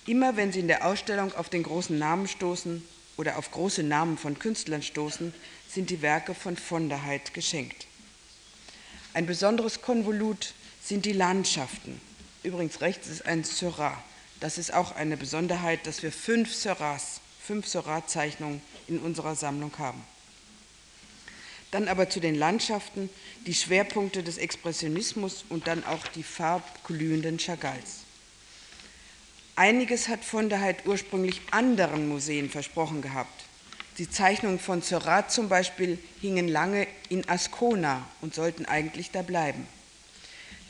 Immer 0.06 0.36
wenn 0.36 0.52
Sie 0.52 0.60
in 0.60 0.68
der 0.68 0.86
Ausstellung 0.86 1.34
auf 1.34 1.48
den 1.48 1.62
großen 1.62 1.98
Namen 1.98 2.28
stoßen 2.28 2.82
oder 3.16 3.38
auf 3.38 3.50
große 3.50 3.82
Namen 3.82 4.18
von 4.18 4.38
Künstlern 4.38 4.82
stoßen, 4.82 5.32
sind 5.68 5.90
die 5.90 6.02
Werke 6.02 6.34
von 6.34 6.56
von 6.56 6.92
geschenkt. 7.34 7.86
Ein 9.14 9.26
besonderes 9.26 9.82
Konvolut 9.82 10.54
sind 10.82 11.04
die 11.04 11.12
Landschaften. 11.12 12.00
Übrigens 12.42 12.80
rechts 12.80 13.08
ist 13.08 13.26
ein 13.26 13.44
Seurat. 13.44 13.98
Das 14.40 14.58
ist 14.58 14.72
auch 14.72 14.94
eine 14.94 15.16
Besonderheit, 15.16 15.86
dass 15.86 16.02
wir 16.02 16.12
fünf 16.12 16.54
Seurats, 16.54 17.20
fünf 17.48 17.66
Seurat-Zeichnungen 17.66 18.60
in 18.88 18.98
unserer 18.98 19.34
Sammlung 19.34 19.72
haben. 19.78 20.04
Dann 21.70 21.88
aber 21.88 22.10
zu 22.10 22.20
den 22.20 22.34
Landschaften, 22.34 23.08
die 23.46 23.54
Schwerpunkte 23.54 24.22
des 24.22 24.36
Expressionismus 24.36 25.46
und 25.48 25.66
dann 25.66 25.82
auch 25.84 26.06
die 26.08 26.22
farbglühenden 26.22 27.38
Chagalls. 27.38 28.00
Einiges 29.56 30.08
hat 30.08 30.26
von 30.26 30.50
der 30.50 30.60
Heid 30.60 30.84
ursprünglich 30.84 31.40
anderen 31.50 32.06
Museen 32.06 32.50
versprochen 32.50 33.00
gehabt. 33.00 33.44
Die 33.96 34.10
Zeichnungen 34.10 34.58
von 34.58 34.82
Seurat 34.82 35.32
zum 35.32 35.48
Beispiel 35.48 35.98
hingen 36.20 36.48
lange 36.48 36.86
in 37.08 37.26
Ascona 37.30 38.06
und 38.20 38.34
sollten 38.34 38.66
eigentlich 38.66 39.10
da 39.10 39.22
bleiben. 39.22 39.66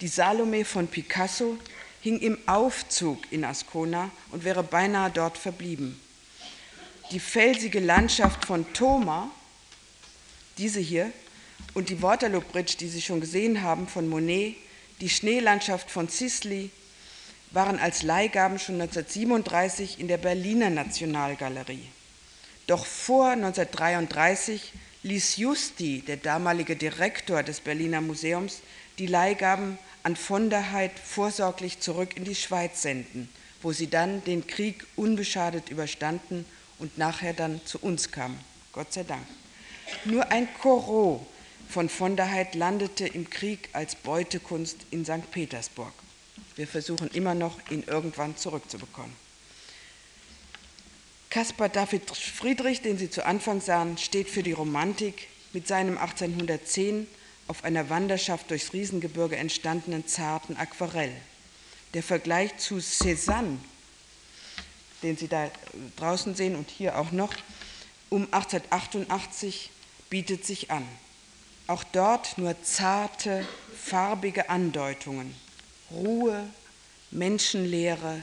Die 0.00 0.06
Salome 0.06 0.64
von 0.64 0.86
Picasso 0.86 1.58
hing 2.02 2.20
im 2.20 2.38
Aufzug 2.46 3.18
in 3.32 3.44
Ascona 3.44 4.12
und 4.30 4.44
wäre 4.44 4.62
beinahe 4.62 5.10
dort 5.10 5.38
verblieben. 5.38 6.00
Die 7.10 7.20
felsige 7.20 7.80
Landschaft 7.80 8.44
von 8.44 8.70
Thoma, 8.74 9.30
diese 10.58 10.80
hier, 10.80 11.10
und 11.72 11.88
die 11.88 12.02
Waterloo 12.02 12.42
Bridge, 12.42 12.76
die 12.78 12.88
Sie 12.88 13.00
schon 13.00 13.20
gesehen 13.20 13.62
haben, 13.62 13.88
von 13.88 14.08
Monet, 14.08 14.56
die 15.00 15.08
Schneelandschaft 15.08 15.90
von 15.90 16.08
Sisley, 16.08 16.70
waren 17.50 17.78
als 17.78 18.02
Leihgaben 18.02 18.58
schon 18.58 18.74
1937 18.80 19.98
in 19.98 20.08
der 20.08 20.18
Berliner 20.18 20.68
Nationalgalerie. 20.68 21.88
Doch 22.66 22.84
vor 22.84 23.30
1933 23.30 24.72
ließ 25.02 25.38
Justi, 25.38 26.02
der 26.06 26.18
damalige 26.18 26.76
Direktor 26.76 27.42
des 27.42 27.60
Berliner 27.60 28.02
Museums, 28.02 28.60
die 28.98 29.06
Leihgaben 29.06 29.78
an 30.02 30.14
von 30.14 30.50
der 30.50 30.72
Heydt 30.72 30.98
vorsorglich 30.98 31.80
zurück 31.80 32.16
in 32.18 32.24
die 32.24 32.34
Schweiz 32.34 32.82
senden, 32.82 33.30
wo 33.62 33.72
sie 33.72 33.88
dann 33.88 34.22
den 34.24 34.46
Krieg 34.46 34.84
unbeschadet 34.96 35.70
überstanden 35.70 36.44
und 36.78 36.98
nachher 36.98 37.32
dann 37.32 37.60
zu 37.64 37.78
uns 37.78 38.10
kamen. 38.10 38.38
Gott 38.72 38.92
sei 38.92 39.02
Dank. 39.02 39.26
Nur 40.04 40.30
ein 40.30 40.48
Corot 40.60 41.26
von 41.68 41.88
von 41.88 42.16
der 42.16 42.26
Heydt 42.26 42.54
landete 42.54 43.06
im 43.06 43.28
Krieg 43.28 43.68
als 43.72 43.94
Beutekunst 43.94 44.78
in 44.90 45.04
St. 45.04 45.30
Petersburg. 45.30 45.92
Wir 46.56 46.66
versuchen 46.66 47.08
immer 47.08 47.34
noch, 47.34 47.58
ihn 47.70 47.84
irgendwann 47.86 48.36
zurückzubekommen. 48.36 49.12
Caspar 51.30 51.68
David 51.68 52.10
Friedrich, 52.10 52.80
den 52.80 52.96
Sie 52.96 53.10
zu 53.10 53.24
Anfang 53.24 53.60
sahen, 53.60 53.98
steht 53.98 54.28
für 54.30 54.42
die 54.42 54.52
Romantik 54.52 55.28
mit 55.52 55.68
seinem 55.68 55.98
1810 55.98 57.06
auf 57.48 57.64
einer 57.64 57.90
Wanderschaft 57.90 58.50
durchs 58.50 58.72
Riesengebirge 58.72 59.36
entstandenen 59.36 60.06
zarten 60.06 60.56
Aquarell. 60.56 61.12
Der 61.94 62.02
Vergleich 62.02 62.56
zu 62.58 62.76
Cézanne, 62.76 63.58
den 65.02 65.16
Sie 65.16 65.28
da 65.28 65.50
draußen 65.96 66.34
sehen 66.34 66.56
und 66.56 66.70
hier 66.70 66.98
auch 66.98 67.12
noch, 67.12 67.32
um 68.10 68.24
1888 68.32 69.70
bietet 70.10 70.44
sich 70.44 70.70
an. 70.70 70.86
Auch 71.66 71.84
dort 71.84 72.38
nur 72.38 72.60
zarte, 72.62 73.46
farbige 73.76 74.48
Andeutungen 74.48 75.34
Ruhe, 75.90 76.46
Menschenlehre, 77.10 78.22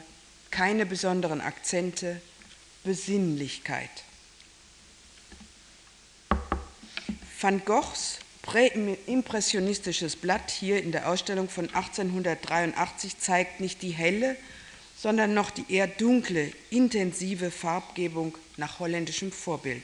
keine 0.52 0.86
besonderen 0.86 1.42
Akzente, 1.42 2.22
Besinnlichkeit. 2.84 3.90
Van 7.42 7.64
Goghs 7.66 8.20
präimpressionistisches 8.44 10.16
Blatt 10.16 10.52
hier 10.52 10.82
in 10.82 10.92
der 10.92 11.10
Ausstellung 11.10 11.50
von 11.50 11.66
1883 11.66 13.18
zeigt 13.18 13.60
nicht 13.60 13.82
die 13.82 13.92
helle, 13.92 14.36
sondern 15.06 15.36
noch 15.36 15.52
die 15.52 15.66
eher 15.72 15.86
dunkle, 15.86 16.52
intensive 16.72 17.52
Farbgebung 17.52 18.36
nach 18.58 18.80
holländischem 18.80 19.32
Vorbild. 19.32 19.84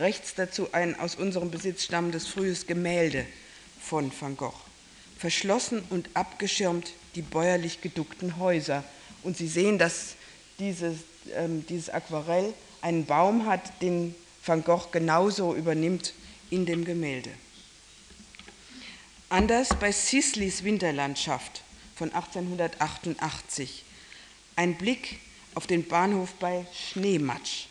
Rechts 0.00 0.34
dazu 0.34 0.72
ein 0.72 0.98
aus 0.98 1.14
unserem 1.14 1.52
Besitz 1.52 1.84
stammendes 1.84 2.26
frühes 2.26 2.66
Gemälde 2.66 3.24
von 3.80 4.10
Van 4.18 4.36
Gogh 4.36 4.58
verschlossen 5.16 5.84
und 5.90 6.10
abgeschirmt 6.14 6.90
die 7.14 7.22
bäuerlich 7.22 7.80
geduckten 7.80 8.36
Häuser. 8.40 8.82
Und 9.22 9.36
Sie 9.36 9.46
sehen, 9.46 9.78
dass 9.78 10.16
dieses, 10.58 10.96
ähm, 11.36 11.64
dieses 11.68 11.88
Aquarell 11.88 12.54
einen 12.80 13.06
Baum 13.06 13.46
hat, 13.46 13.80
den 13.80 14.12
Van 14.44 14.64
Gogh 14.64 14.88
genauso 14.90 15.54
übernimmt 15.54 16.14
in 16.50 16.66
dem 16.66 16.84
Gemälde. 16.84 17.30
Anders 19.28 19.68
bei 19.78 19.92
Sisleys 19.92 20.64
Winterlandschaft 20.64 21.62
von 21.98 22.12
1888. 22.12 23.84
Ein 24.56 24.76
Blick 24.76 25.18
auf 25.54 25.66
den 25.66 25.86
Bahnhof 25.86 26.34
bei 26.34 26.64
Schneematsch. 26.72 27.66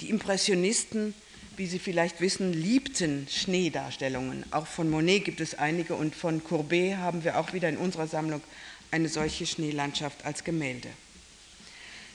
Die 0.00 0.10
Impressionisten 0.10 1.14
wie 1.56 1.66
Sie 1.66 1.78
vielleicht 1.78 2.20
wissen, 2.20 2.52
liebten 2.52 3.28
Schneedarstellungen. 3.30 4.44
Auch 4.52 4.66
von 4.66 4.90
Monet 4.90 5.24
gibt 5.24 5.40
es 5.40 5.56
einige 5.56 5.94
und 5.94 6.14
von 6.14 6.42
Courbet 6.42 6.96
haben 6.96 7.22
wir 7.24 7.38
auch 7.38 7.52
wieder 7.52 7.68
in 7.68 7.76
unserer 7.76 8.06
Sammlung 8.06 8.40
eine 8.90 9.08
solche 9.08 9.46
Schneelandschaft 9.46 10.24
als 10.24 10.44
Gemälde. 10.44 10.88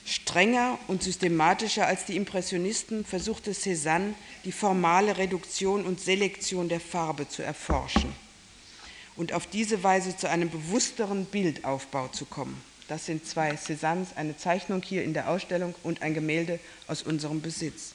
Strenger 0.05 0.79
und 0.87 1.03
systematischer 1.03 1.85
als 1.85 2.05
die 2.05 2.15
Impressionisten 2.15 3.05
versuchte 3.05 3.51
Cézanne, 3.51 4.13
die 4.43 4.51
formale 4.51 5.17
Reduktion 5.17 5.85
und 5.85 5.99
Selektion 5.99 6.67
der 6.67 6.79
Farbe 6.79 7.29
zu 7.29 7.43
erforschen 7.43 8.13
und 9.19 9.33
auf 9.33 9.47
diese 9.47 9.83
Weise 9.83 10.15
zu 10.15 10.29
einem 10.29 10.49
bewussteren 10.49 11.25
Bildaufbau 11.25 12.07
zu 12.07 12.23
kommen. 12.23 12.59
Das 12.87 13.05
sind 13.05 13.27
zwei 13.27 13.51
Cézannes, 13.51 14.15
eine 14.15 14.37
Zeichnung 14.37 14.81
hier 14.81 15.03
in 15.03 15.13
der 15.13 15.29
Ausstellung 15.29 15.75
und 15.83 16.01
ein 16.01 16.13
Gemälde 16.13 16.57
aus 16.87 17.03
unserem 17.03 17.41
Besitz. 17.41 17.91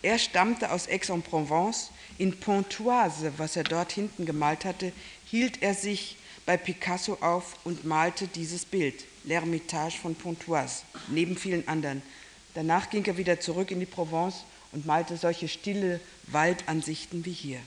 Er 0.00 0.18
stammte 0.18 0.72
aus 0.72 0.88
Aix-en-Provence. 0.88 1.90
In 2.16 2.40
Pontoise, 2.40 3.34
was 3.36 3.54
er 3.54 3.64
dort 3.64 3.92
hinten 3.92 4.24
gemalt 4.24 4.64
hatte, 4.64 4.92
hielt 5.26 5.62
er 5.62 5.74
sich 5.74 6.16
bei 6.46 6.56
Picasso 6.56 7.18
auf 7.20 7.54
und 7.64 7.84
malte 7.84 8.26
dieses 8.26 8.64
Bild, 8.64 9.04
L'Ermitage 9.26 9.98
von 10.00 10.14
Pontoise, 10.14 10.84
neben 11.08 11.36
vielen 11.36 11.68
anderen. 11.68 12.00
Danach 12.54 12.88
ging 12.88 13.04
er 13.04 13.18
wieder 13.18 13.38
zurück 13.40 13.70
in 13.70 13.80
die 13.80 13.86
Provence 13.86 14.44
und 14.72 14.86
malte 14.86 15.18
solche 15.18 15.48
stille 15.48 16.00
Waldansichten 16.28 17.26
wie 17.26 17.32
hier. 17.32 17.60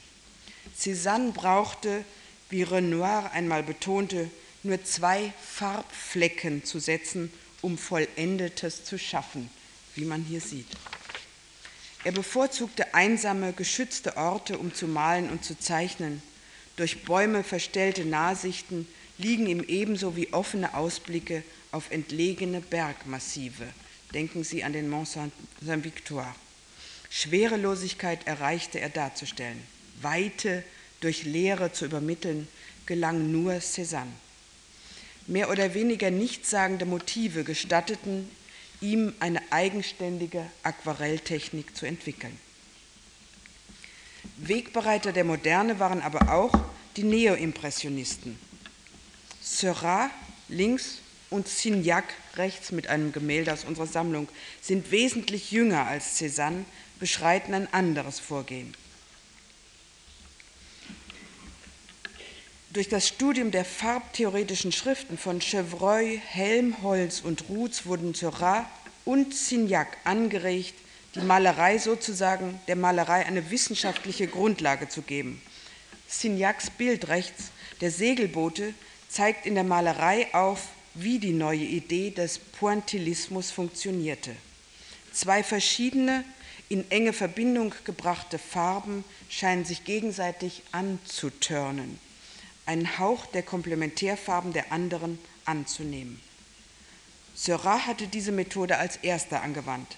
Cézanne 0.76 1.30
brauchte, 1.30 2.04
wie 2.50 2.62
Renoir 2.62 3.30
einmal 3.32 3.62
betonte, 3.62 4.30
nur 4.62 4.82
zwei 4.84 5.32
Farbflecken 5.42 6.64
zu 6.64 6.78
setzen, 6.78 7.32
um 7.62 7.78
Vollendetes 7.78 8.84
zu 8.84 8.98
schaffen, 8.98 9.50
wie 9.94 10.04
man 10.04 10.22
hier 10.22 10.40
sieht. 10.40 10.68
Er 12.04 12.12
bevorzugte 12.12 12.94
einsame, 12.94 13.52
geschützte 13.52 14.16
Orte, 14.16 14.58
um 14.58 14.72
zu 14.72 14.86
malen 14.86 15.28
und 15.30 15.44
zu 15.44 15.58
zeichnen. 15.58 16.22
Durch 16.76 17.02
Bäume 17.04 17.42
verstellte 17.42 18.04
Nahsichten 18.04 18.86
liegen 19.18 19.46
ihm 19.46 19.64
ebenso 19.66 20.14
wie 20.14 20.32
offene 20.32 20.74
Ausblicke 20.74 21.42
auf 21.72 21.90
entlegene 21.90 22.60
Bergmassive. 22.60 23.66
Denken 24.14 24.44
Sie 24.44 24.62
an 24.62 24.72
den 24.72 24.88
Mont 24.88 25.08
Saint-Victoire. 25.08 26.34
Schwerelosigkeit 27.10 28.26
erreichte 28.26 28.78
er 28.78 28.90
darzustellen. 28.90 29.60
Weite 30.00 30.62
durch 31.00 31.24
Leere 31.24 31.72
zu 31.72 31.84
übermitteln, 31.84 32.48
gelang 32.86 33.30
nur 33.32 33.52
Cézanne. 33.60 34.12
Mehr 35.26 35.50
oder 35.50 35.74
weniger 35.74 36.10
nichtssagende 36.10 36.86
Motive 36.86 37.42
gestatteten 37.44 38.30
ihm 38.80 39.14
eine 39.20 39.40
eigenständige 39.50 40.46
Aquarelltechnik 40.62 41.76
zu 41.76 41.86
entwickeln. 41.86 42.38
Wegbereiter 44.36 45.12
der 45.12 45.24
Moderne 45.24 45.80
waren 45.80 46.02
aber 46.02 46.32
auch 46.32 46.52
die 46.96 47.04
Neoimpressionisten. 47.04 48.38
Seurat 49.40 50.10
links 50.48 50.98
und 51.30 51.48
Signac 51.48 52.04
rechts 52.36 52.70
mit 52.70 52.88
einem 52.88 53.12
Gemälde 53.12 53.52
aus 53.52 53.64
unserer 53.64 53.86
Sammlung 53.86 54.28
sind 54.60 54.90
wesentlich 54.90 55.50
jünger 55.50 55.86
als 55.86 56.20
Cézanne, 56.20 56.64
beschreiten 57.00 57.54
ein 57.54 57.72
anderes 57.72 58.20
Vorgehen. 58.20 58.74
Durch 62.76 62.90
das 62.90 63.08
Studium 63.08 63.52
der 63.52 63.64
farbtheoretischen 63.64 64.70
Schriften 64.70 65.16
von 65.16 65.40
Chevreuil, 65.40 66.18
Helmholtz 66.18 67.22
und 67.22 67.48
Ruths 67.48 67.86
wurden 67.86 68.12
Seurat 68.12 68.66
und 69.06 69.34
Signac 69.34 69.96
angeregt, 70.04 70.74
die 71.14 71.20
Malerei 71.20 71.78
sozusagen 71.78 72.60
der 72.68 72.76
Malerei 72.76 73.24
eine 73.24 73.50
wissenschaftliche 73.50 74.26
Grundlage 74.26 74.90
zu 74.90 75.00
geben. 75.00 75.40
Signacs 76.06 76.68
Bild 76.68 77.08
rechts, 77.08 77.44
der 77.80 77.90
Segelboote, 77.90 78.74
zeigt 79.08 79.46
in 79.46 79.54
der 79.54 79.64
Malerei 79.64 80.26
auf, 80.34 80.68
wie 80.92 81.18
die 81.18 81.32
neue 81.32 81.64
Idee 81.64 82.10
des 82.10 82.38
Pointillismus 82.38 83.50
funktionierte. 83.50 84.36
Zwei 85.14 85.42
verschiedene, 85.42 86.24
in 86.68 86.84
enge 86.90 87.14
Verbindung 87.14 87.72
gebrachte 87.84 88.38
Farben 88.38 89.02
scheinen 89.30 89.64
sich 89.64 89.84
gegenseitig 89.84 90.60
anzutörnen 90.72 92.04
einen 92.66 92.98
Hauch 92.98 93.26
der 93.26 93.42
Komplementärfarben 93.42 94.52
der 94.52 94.72
anderen 94.72 95.18
anzunehmen. 95.44 96.20
Seurat 97.34 97.86
hatte 97.86 98.06
diese 98.08 98.32
Methode 98.32 98.78
als 98.78 98.96
erster 98.96 99.42
angewandt. 99.42 99.96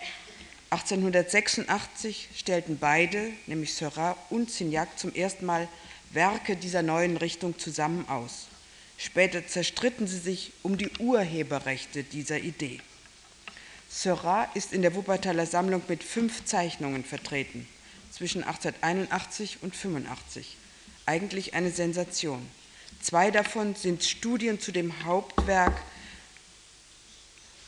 1886 0.71 2.29
stellten 2.37 2.79
beide, 2.79 3.31
nämlich 3.47 3.75
Seurat 3.75 4.19
und 4.29 4.51
Signac, 4.51 4.99
zum 4.99 5.15
ersten 5.15 5.47
Mal 5.47 5.67
Werke 6.11 6.57
dieser 6.57 6.83
neuen 6.83 7.17
Richtung 7.17 7.59
zusammen 7.59 8.07
aus. 8.09 8.49
Später 8.99 9.47
zerstritten 9.47 10.07
sie 10.07 10.19
sich 10.19 10.53
um 10.63 10.77
die 10.77 10.91
Urheberrechte 10.99 12.03
dieser 12.03 12.39
Idee. 12.39 12.81
Seurat 13.89 14.55
ist 14.55 14.73
in 14.73 14.83
der 14.83 14.95
Wuppertaler 14.95 15.47
Sammlung 15.47 15.83
mit 15.89 16.03
fünf 16.03 16.45
Zeichnungen 16.45 17.05
vertreten, 17.05 17.67
zwischen 18.11 18.43
1881 18.43 19.59
und 19.63 19.75
85. 19.75 20.57
Eigentlich 21.07 21.55
eine 21.55 21.71
Sensation. 21.71 22.47
Zwei 23.01 23.31
davon 23.31 23.75
sind 23.75 24.05
Studien 24.05 24.61
zu 24.61 24.73
dem 24.73 25.05
Hauptwerk, 25.05 25.81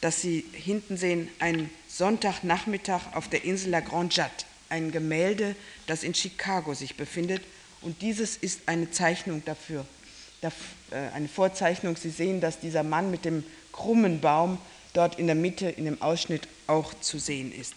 das 0.01 0.21
Sie 0.23 0.45
hinten 0.53 0.97
sehen, 0.97 1.29
ein 1.39 1.71
Sonntagnachmittag 1.89 3.15
auf 3.15 3.29
der 3.29 3.45
Insel 3.45 3.71
La 3.71 3.81
Grande 3.81 4.15
Jatte, 4.15 4.45
ein 4.69 4.93
Gemälde, 4.93 5.55
das 5.87 6.03
in 6.03 6.15
Chicago 6.15 6.75
sich 6.75 6.97
befindet. 6.97 7.43
Und 7.83 8.03
dieses 8.03 8.37
ist 8.37 8.63
eine 8.67 8.91
Zeichnung 8.91 9.43
dafür, 9.45 9.87
äh, 10.43 10.51
eine 11.15 11.29
Vorzeichnung. 11.29 11.97
Sie 11.97 12.11
sehen, 12.11 12.41
dass 12.41 12.61
dieser 12.61 12.83
Mann 12.83 13.11
mit 13.11 13.25
dem 13.25 13.45
krummen 13.73 14.21
Baum 14.21 14.59
dort 14.93 15.19
in 15.19 15.27
der 15.27 15.37
Mitte 15.37 15.69
in 15.69 15.85
dem 15.85 16.03
Ausschnitt 16.03 16.49
auch 16.67 16.93
zu 17.01 17.19
sehen 17.19 17.53
ist. 17.53 17.75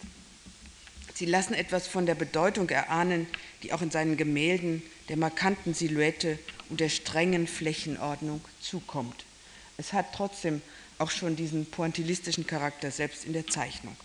Sie 1.14 1.26
lassen 1.26 1.54
etwas 1.54 1.88
von 1.88 2.06
der 2.06 2.16
Bedeutung 2.16 2.70
erahnen, 2.70 3.28
die 3.62 3.72
auch 3.74 3.82
in 3.82 3.92
seinen 3.92 4.18
Gemälden 4.18 4.82
der 5.10 5.18
markanten 5.18 5.74
Silhouette 5.74 6.40
und 6.70 6.80
der 6.80 6.90
strengen 6.90 7.48
Flächenordnung 7.48 8.42
zukommt. 8.60 9.26
Es 9.78 9.94
hat 9.94 10.14
trotzdem 10.14 10.62
auch 10.98 11.12
schon 11.12 11.36
diesen 11.36 11.66
pointillistischen 11.66 12.48
Charakter, 12.48 12.92
selbst 12.92 13.26
in 13.26 13.34
der 13.34 13.48
Zeichnung. 13.48 13.96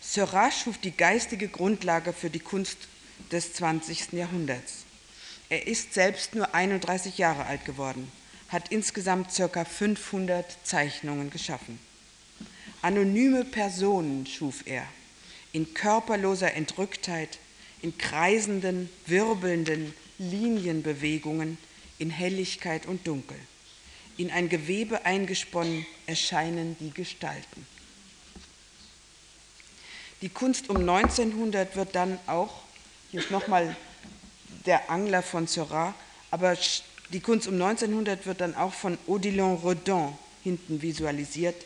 Seurat 0.00 0.52
schuf 0.52 0.78
die 0.78 0.96
geistige 0.96 1.48
Grundlage 1.48 2.12
für 2.12 2.30
die 2.30 2.40
Kunst 2.40 2.78
des 3.32 3.52
20. 3.54 4.12
Jahrhunderts. 4.12 4.84
Er 5.48 5.66
ist 5.66 5.94
selbst 5.94 6.34
nur 6.34 6.54
31 6.54 7.18
Jahre 7.18 7.46
alt 7.46 7.64
geworden, 7.64 8.10
hat 8.48 8.70
insgesamt 8.70 9.34
ca. 9.34 9.64
500 9.64 10.58
Zeichnungen 10.64 11.30
geschaffen. 11.30 11.78
Anonyme 12.82 13.44
Personen 13.44 14.26
schuf 14.26 14.62
er, 14.66 14.86
in 15.52 15.74
körperloser 15.74 16.54
Entrücktheit, 16.54 17.38
in 17.82 17.96
kreisenden, 17.98 18.88
wirbelnden, 19.06 19.94
Linienbewegungen 20.18 21.58
in 21.98 22.10
Helligkeit 22.10 22.86
und 22.86 23.06
Dunkel. 23.06 23.38
In 24.16 24.30
ein 24.30 24.48
Gewebe 24.48 25.04
eingesponnen 25.04 25.86
erscheinen 26.06 26.76
die 26.78 26.90
Gestalten. 26.90 27.66
Die 30.20 30.28
Kunst 30.28 30.68
um 30.68 30.76
1900 30.76 31.76
wird 31.76 31.94
dann 31.94 32.18
auch, 32.26 32.62
hier 33.10 33.20
ist 33.20 33.30
nochmal 33.30 33.74
der 34.66 34.90
Angler 34.90 35.22
von 35.22 35.46
Seurat, 35.46 35.94
aber 36.30 36.56
die 37.12 37.20
Kunst 37.20 37.48
um 37.48 37.54
1900 37.54 38.26
wird 38.26 38.42
dann 38.42 38.54
auch 38.54 38.74
von 38.74 38.98
Odilon 39.06 39.56
Redon 39.66 40.16
hinten 40.42 40.82
visualisiert. 40.82 41.56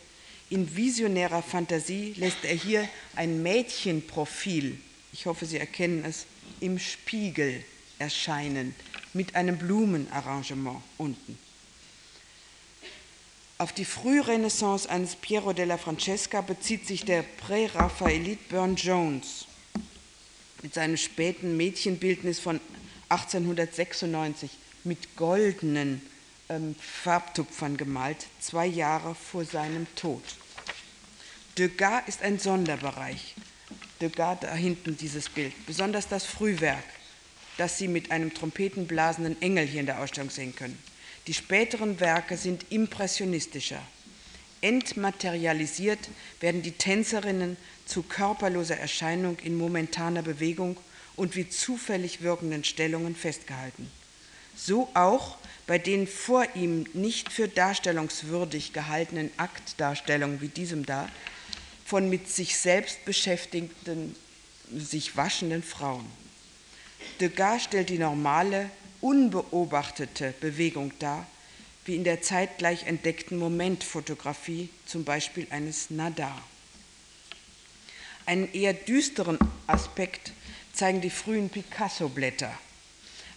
In 0.55 0.77
visionärer 0.77 1.43
Fantasie 1.43 2.15
lässt 2.17 2.45
er 2.45 2.55
hier 2.55 2.89
ein 3.17 3.43
Mädchenprofil, 3.43 4.79
ich 5.13 5.27
hoffe, 5.27 5.47
Sie 5.47 5.59
erkennen 5.59 6.05
es, 6.05 6.27
im 6.61 6.79
Spiegel 6.79 7.65
erscheinen 7.99 8.73
mit 9.15 9.35
einem 9.35 9.59
Blumenarrangement 9.59 10.81
unten. 10.97 11.37
Auf 13.59 13.73
die 13.73 13.85
Frührenaissance 13.85 14.89
eines 14.89 15.17
Piero 15.17 15.53
della 15.53 15.77
Francesca 15.77 16.41
bezieht 16.41 16.87
sich 16.87 17.05
der 17.05 17.25
Prä-Raphaelit 17.25 18.49
Burne 18.49 18.75
Jones 18.75 19.47
mit 20.63 20.73
seinem 20.73 20.99
späten 20.99 21.57
Mädchenbildnis 21.57 22.39
von 22.39 22.61
1896 23.09 24.53
mit 24.85 25.17
goldenen 25.17 26.01
ähm, 26.49 26.77
Farbtupfern 26.79 27.77
gemalt, 27.77 28.29
zwei 28.39 28.67
Jahre 28.67 29.17
vor 29.17 29.45
seinem 29.45 29.93
Tod. 29.97 30.23
Degas 31.59 32.03
ist 32.07 32.23
ein 32.23 32.39
Sonderbereich. 32.39 33.35
Degas 34.01 34.39
da 34.41 34.55
hinten 34.55 34.97
dieses 34.97 35.29
Bild, 35.29 35.53
besonders 35.67 36.09
das 36.09 36.25
Frühwerk 36.25 36.85
dass 37.57 37.79
Sie 37.79 37.89
mit 37.89 38.11
einem 38.11 38.35
trompetenblasenden 38.35 39.41
Engel 39.41 39.67
hier 39.67 39.81
in 39.81 39.87
der 39.87 40.01
Ausstellung 40.01 40.31
sehen 40.31 40.55
können. 40.57 40.79
Die 41.27 41.35
späteren 41.35 42.01
Werke 42.01 42.37
sind 42.37 42.67
impressionistischer. 42.71 43.81
Entmaterialisiert 44.61 46.09
werden 46.41 46.63
die 46.63 46.73
Tänzerinnen 46.73 47.57
zu 47.87 48.03
körperloser 48.03 48.79
Erscheinung 48.79 49.39
in 49.41 49.57
momentaner 49.57 50.23
Bewegung 50.23 50.77
und 51.17 51.37
wie 51.37 51.49
zufällig 51.49 52.23
wirkenden 52.23 52.65
Stellungen 52.65 53.15
festgehalten. 53.15 53.91
So 54.57 54.89
auch 54.95 55.37
bei 55.67 55.79
den 55.79 56.07
vor 56.07 56.47
ihm 56.55 56.87
nicht 56.93 57.33
für 57.33 57.49
darstellungswürdig 57.49 58.73
gehaltenen 58.73 59.31
Aktdarstellungen 59.37 60.41
wie 60.41 60.49
diesem 60.49 60.87
da 60.87 61.09
von 61.85 62.09
mit 62.09 62.29
sich 62.29 62.57
selbst 62.57 63.05
beschäftigten, 63.05 64.17
sich 64.75 65.17
waschenden 65.17 65.63
Frauen. 65.63 66.07
Degas 67.21 67.65
stellt 67.65 67.91
die 67.91 67.99
normale, 67.99 68.71
unbeobachtete 69.01 70.35
Bewegung 70.41 70.93
dar, 70.99 71.27
wie 71.85 71.97
in 71.97 72.05
der 72.05 72.23
zeitgleich 72.23 72.87
entdeckten 72.87 73.39
Momentfotografie, 73.39 74.71
zum 74.87 75.05
Beispiel 75.05 75.47
eines 75.51 75.91
Nadar. 75.91 76.43
Einen 78.27 78.51
eher 78.55 78.73
düsteren 78.73 79.39
Aspekt 79.67 80.33
zeigen 80.73 81.03
die 81.03 81.11
frühen 81.11 81.51
Picasso-Blätter 81.51 82.53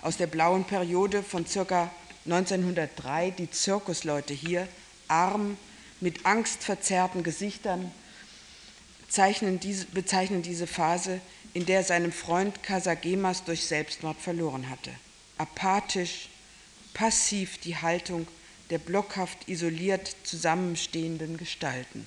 aus 0.01 0.15
der 0.15 0.27
blauen 0.27 0.63
Periode 0.63 1.23
von 1.23 1.45
ca. 1.45 1.91
1903, 2.25 3.31
die 3.31 3.51
Zirkusleute 3.51 4.33
hier, 4.33 4.67
arm, 5.07 5.57
mit 5.99 6.25
angstverzerrten 6.25 7.23
Gesichtern, 7.23 7.91
diese, 9.09 9.85
bezeichnen 9.85 10.41
diese 10.41 10.67
Phase 10.67 11.21
in 11.53 11.65
der 11.65 11.83
seinem 11.83 12.11
Freund 12.11 12.61
Casagemas 12.63 13.43
durch 13.43 13.65
Selbstmord 13.65 14.17
verloren 14.19 14.69
hatte. 14.69 14.91
Apathisch, 15.37 16.29
passiv 16.93 17.57
die 17.59 17.77
Haltung 17.77 18.27
der 18.69 18.79
blockhaft 18.79 19.47
isoliert 19.47 20.15
zusammenstehenden 20.23 21.37
Gestalten. 21.37 22.05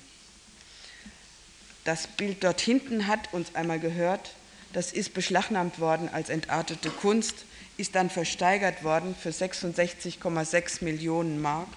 Das 1.83 2.07
Bild 2.07 2.43
dort 2.43 2.61
hinten 2.61 3.07
hat 3.07 3.33
uns 3.33 3.55
einmal 3.55 3.79
gehört. 3.79 4.31
Das 4.73 4.93
ist 4.93 5.13
beschlagnahmt 5.13 5.79
worden 5.79 6.07
als 6.09 6.29
entartete 6.29 6.89
Kunst, 6.89 7.45
ist 7.77 7.95
dann 7.95 8.09
versteigert 8.09 8.83
worden 8.83 9.15
für 9.15 9.29
66,6 9.29 10.83
Millionen 10.83 11.41
Mark, 11.41 11.67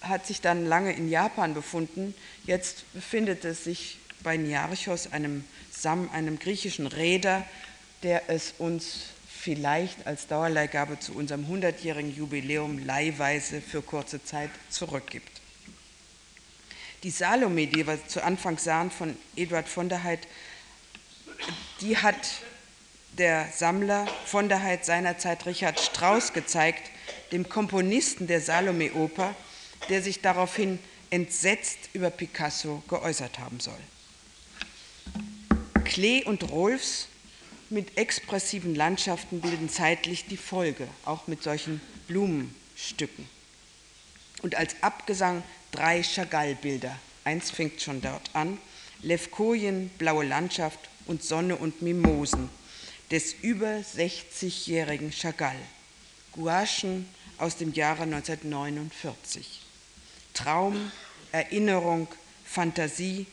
hat 0.00 0.26
sich 0.26 0.40
dann 0.40 0.64
lange 0.64 0.92
in 0.92 1.10
Japan 1.10 1.52
befunden. 1.52 2.14
Jetzt 2.46 2.90
befindet 2.94 3.44
es 3.44 3.64
sich 3.64 3.98
bei 4.26 4.36
Niarchos, 4.36 5.12
einem, 5.12 5.44
Sam, 5.70 6.10
einem 6.12 6.40
griechischen 6.40 6.88
Reeder, 6.88 7.44
der 8.02 8.28
es 8.28 8.54
uns 8.58 9.10
vielleicht 9.28 10.04
als 10.04 10.26
Dauerleihgabe 10.26 10.98
zu 10.98 11.14
unserem 11.14 11.44
100-jährigen 11.46 12.12
Jubiläum 12.12 12.84
leihweise 12.84 13.60
für 13.60 13.82
kurze 13.82 14.24
Zeit 14.24 14.50
zurückgibt. 14.68 15.30
Die 17.04 17.10
Salome, 17.10 17.68
die 17.68 17.86
wir 17.86 18.04
zu 18.08 18.24
Anfang 18.24 18.58
sahen 18.58 18.90
von 18.90 19.16
Eduard 19.36 19.68
von 19.68 19.88
der 19.88 20.02
Heid, 20.02 20.26
die 21.80 21.96
hat 21.96 22.16
der 23.18 23.46
Sammler 23.54 24.08
von 24.24 24.48
der 24.48 24.60
Heid 24.60 24.84
seinerzeit 24.84 25.46
Richard 25.46 25.78
Strauss 25.78 26.32
gezeigt, 26.32 26.90
dem 27.30 27.48
Komponisten 27.48 28.26
der 28.26 28.40
Salome-Oper, 28.40 29.36
der 29.88 30.02
sich 30.02 30.20
daraufhin 30.20 30.80
entsetzt 31.10 31.78
über 31.92 32.10
Picasso 32.10 32.82
geäußert 32.88 33.38
haben 33.38 33.60
soll. 33.60 33.78
Klee 35.88 36.24
und 36.24 36.50
Rolfs 36.50 37.08
mit 37.70 37.96
expressiven 37.96 38.74
Landschaften 38.74 39.40
bilden 39.40 39.68
zeitlich 39.68 40.26
die 40.26 40.36
Folge, 40.36 40.86
auch 41.04 41.26
mit 41.26 41.42
solchen 41.42 41.80
Blumenstücken. 42.08 43.28
Und 44.42 44.54
als 44.56 44.76
Abgesang 44.82 45.42
drei 45.70 46.02
Chagall-Bilder. 46.02 46.98
Eins 47.24 47.50
fängt 47.50 47.80
schon 47.80 48.00
dort 48.00 48.30
an. 48.34 48.58
Levkojen, 49.02 49.90
blaue 49.98 50.24
Landschaft 50.24 50.78
und 51.06 51.22
Sonne 51.22 51.56
und 51.56 51.82
Mimosen 51.82 52.50
des 53.10 53.32
über 53.32 53.78
60-jährigen 53.96 55.12
Chagall. 55.12 55.56
Gouachen 56.32 57.08
aus 57.38 57.56
dem 57.56 57.72
Jahre 57.72 58.02
1949. 58.02 59.60
Traum, 60.34 60.90
Erinnerung, 61.32 62.08
Fantasie 62.44 63.26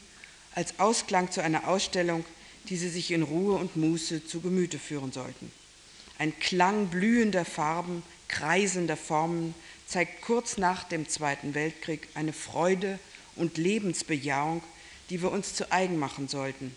als 0.55 0.79
Ausklang 0.79 1.31
zu 1.31 1.41
einer 1.41 1.67
Ausstellung, 1.67 2.23
die 2.69 2.77
sie 2.77 2.89
sich 2.89 3.11
in 3.11 3.23
Ruhe 3.23 3.55
und 3.55 3.75
Muße 3.75 4.25
zu 4.25 4.41
Gemüte 4.41 4.79
führen 4.79 5.11
sollten. 5.11 5.51
Ein 6.17 6.37
Klang 6.39 6.87
blühender 6.87 7.45
Farben, 7.45 8.03
kreisender 8.27 8.97
Formen 8.97 9.53
zeigt 9.87 10.21
kurz 10.21 10.57
nach 10.57 10.83
dem 10.83 11.07
Zweiten 11.07 11.53
Weltkrieg 11.53 12.07
eine 12.13 12.33
Freude 12.33 12.99
und 13.35 13.57
Lebensbejahung, 13.57 14.63
die 15.09 15.21
wir 15.21 15.31
uns 15.31 15.53
zu 15.53 15.71
eigen 15.71 15.99
machen 15.99 16.27
sollten, 16.27 16.73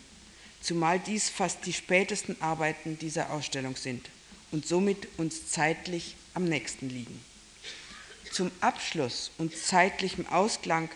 zumal 0.60 0.98
dies 0.98 1.28
fast 1.28 1.64
die 1.66 1.72
spätesten 1.72 2.40
Arbeiten 2.42 2.98
dieser 2.98 3.30
Ausstellung 3.30 3.76
sind 3.76 4.10
und 4.50 4.66
somit 4.66 5.08
uns 5.16 5.48
zeitlich 5.48 6.16
am 6.34 6.44
nächsten 6.44 6.88
liegen. 6.88 7.20
Zum 8.32 8.50
Abschluss 8.60 9.30
und 9.38 9.56
zeitlichem 9.56 10.26
Ausklang 10.26 10.88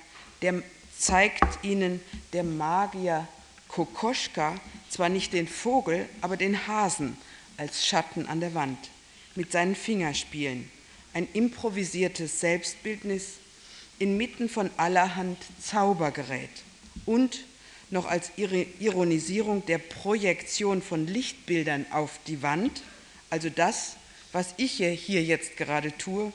der 0.42 0.62
zeigt 0.98 1.64
ihnen 1.64 2.00
der 2.32 2.44
Magier 2.44 3.26
Kokoschka 3.68 4.56
zwar 4.90 5.08
nicht 5.08 5.32
den 5.32 5.48
Vogel, 5.48 6.06
aber 6.20 6.36
den 6.36 6.66
Hasen 6.66 7.16
als 7.56 7.86
Schatten 7.86 8.26
an 8.26 8.40
der 8.40 8.54
Wand 8.54 8.90
mit 9.34 9.52
seinen 9.52 9.74
Fingerspielen, 9.74 10.70
ein 11.14 11.26
improvisiertes 11.32 12.40
Selbstbildnis 12.40 13.34
inmitten 13.98 14.48
von 14.48 14.70
allerhand 14.76 15.38
Zaubergerät. 15.62 16.50
Und 17.06 17.44
noch 17.90 18.06
als 18.06 18.32
Ironisierung 18.36 19.64
der 19.66 19.78
Projektion 19.78 20.82
von 20.82 21.06
Lichtbildern 21.06 21.86
auf 21.90 22.18
die 22.26 22.42
Wand, 22.42 22.82
also 23.30 23.48
das, 23.48 23.96
was 24.32 24.54
ich 24.56 24.72
hier 24.72 25.22
jetzt 25.22 25.56
gerade 25.56 25.96
tue. 25.96 26.32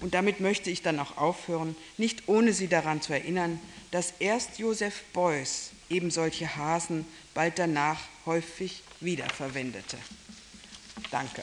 Und 0.00 0.14
damit 0.14 0.40
möchte 0.40 0.70
ich 0.70 0.82
dann 0.82 0.98
auch 0.98 1.16
aufhören, 1.16 1.74
nicht 1.96 2.28
ohne 2.28 2.52
Sie 2.52 2.68
daran 2.68 3.00
zu 3.00 3.12
erinnern, 3.12 3.58
dass 3.96 4.12
erst 4.18 4.58
Joseph 4.58 5.04
Beuys 5.14 5.70
eben 5.88 6.10
solche 6.10 6.54
Hasen 6.54 7.06
bald 7.32 7.58
danach 7.58 7.98
häufig 8.26 8.82
wiederverwendete. 9.00 9.96
Danke. 11.10 11.42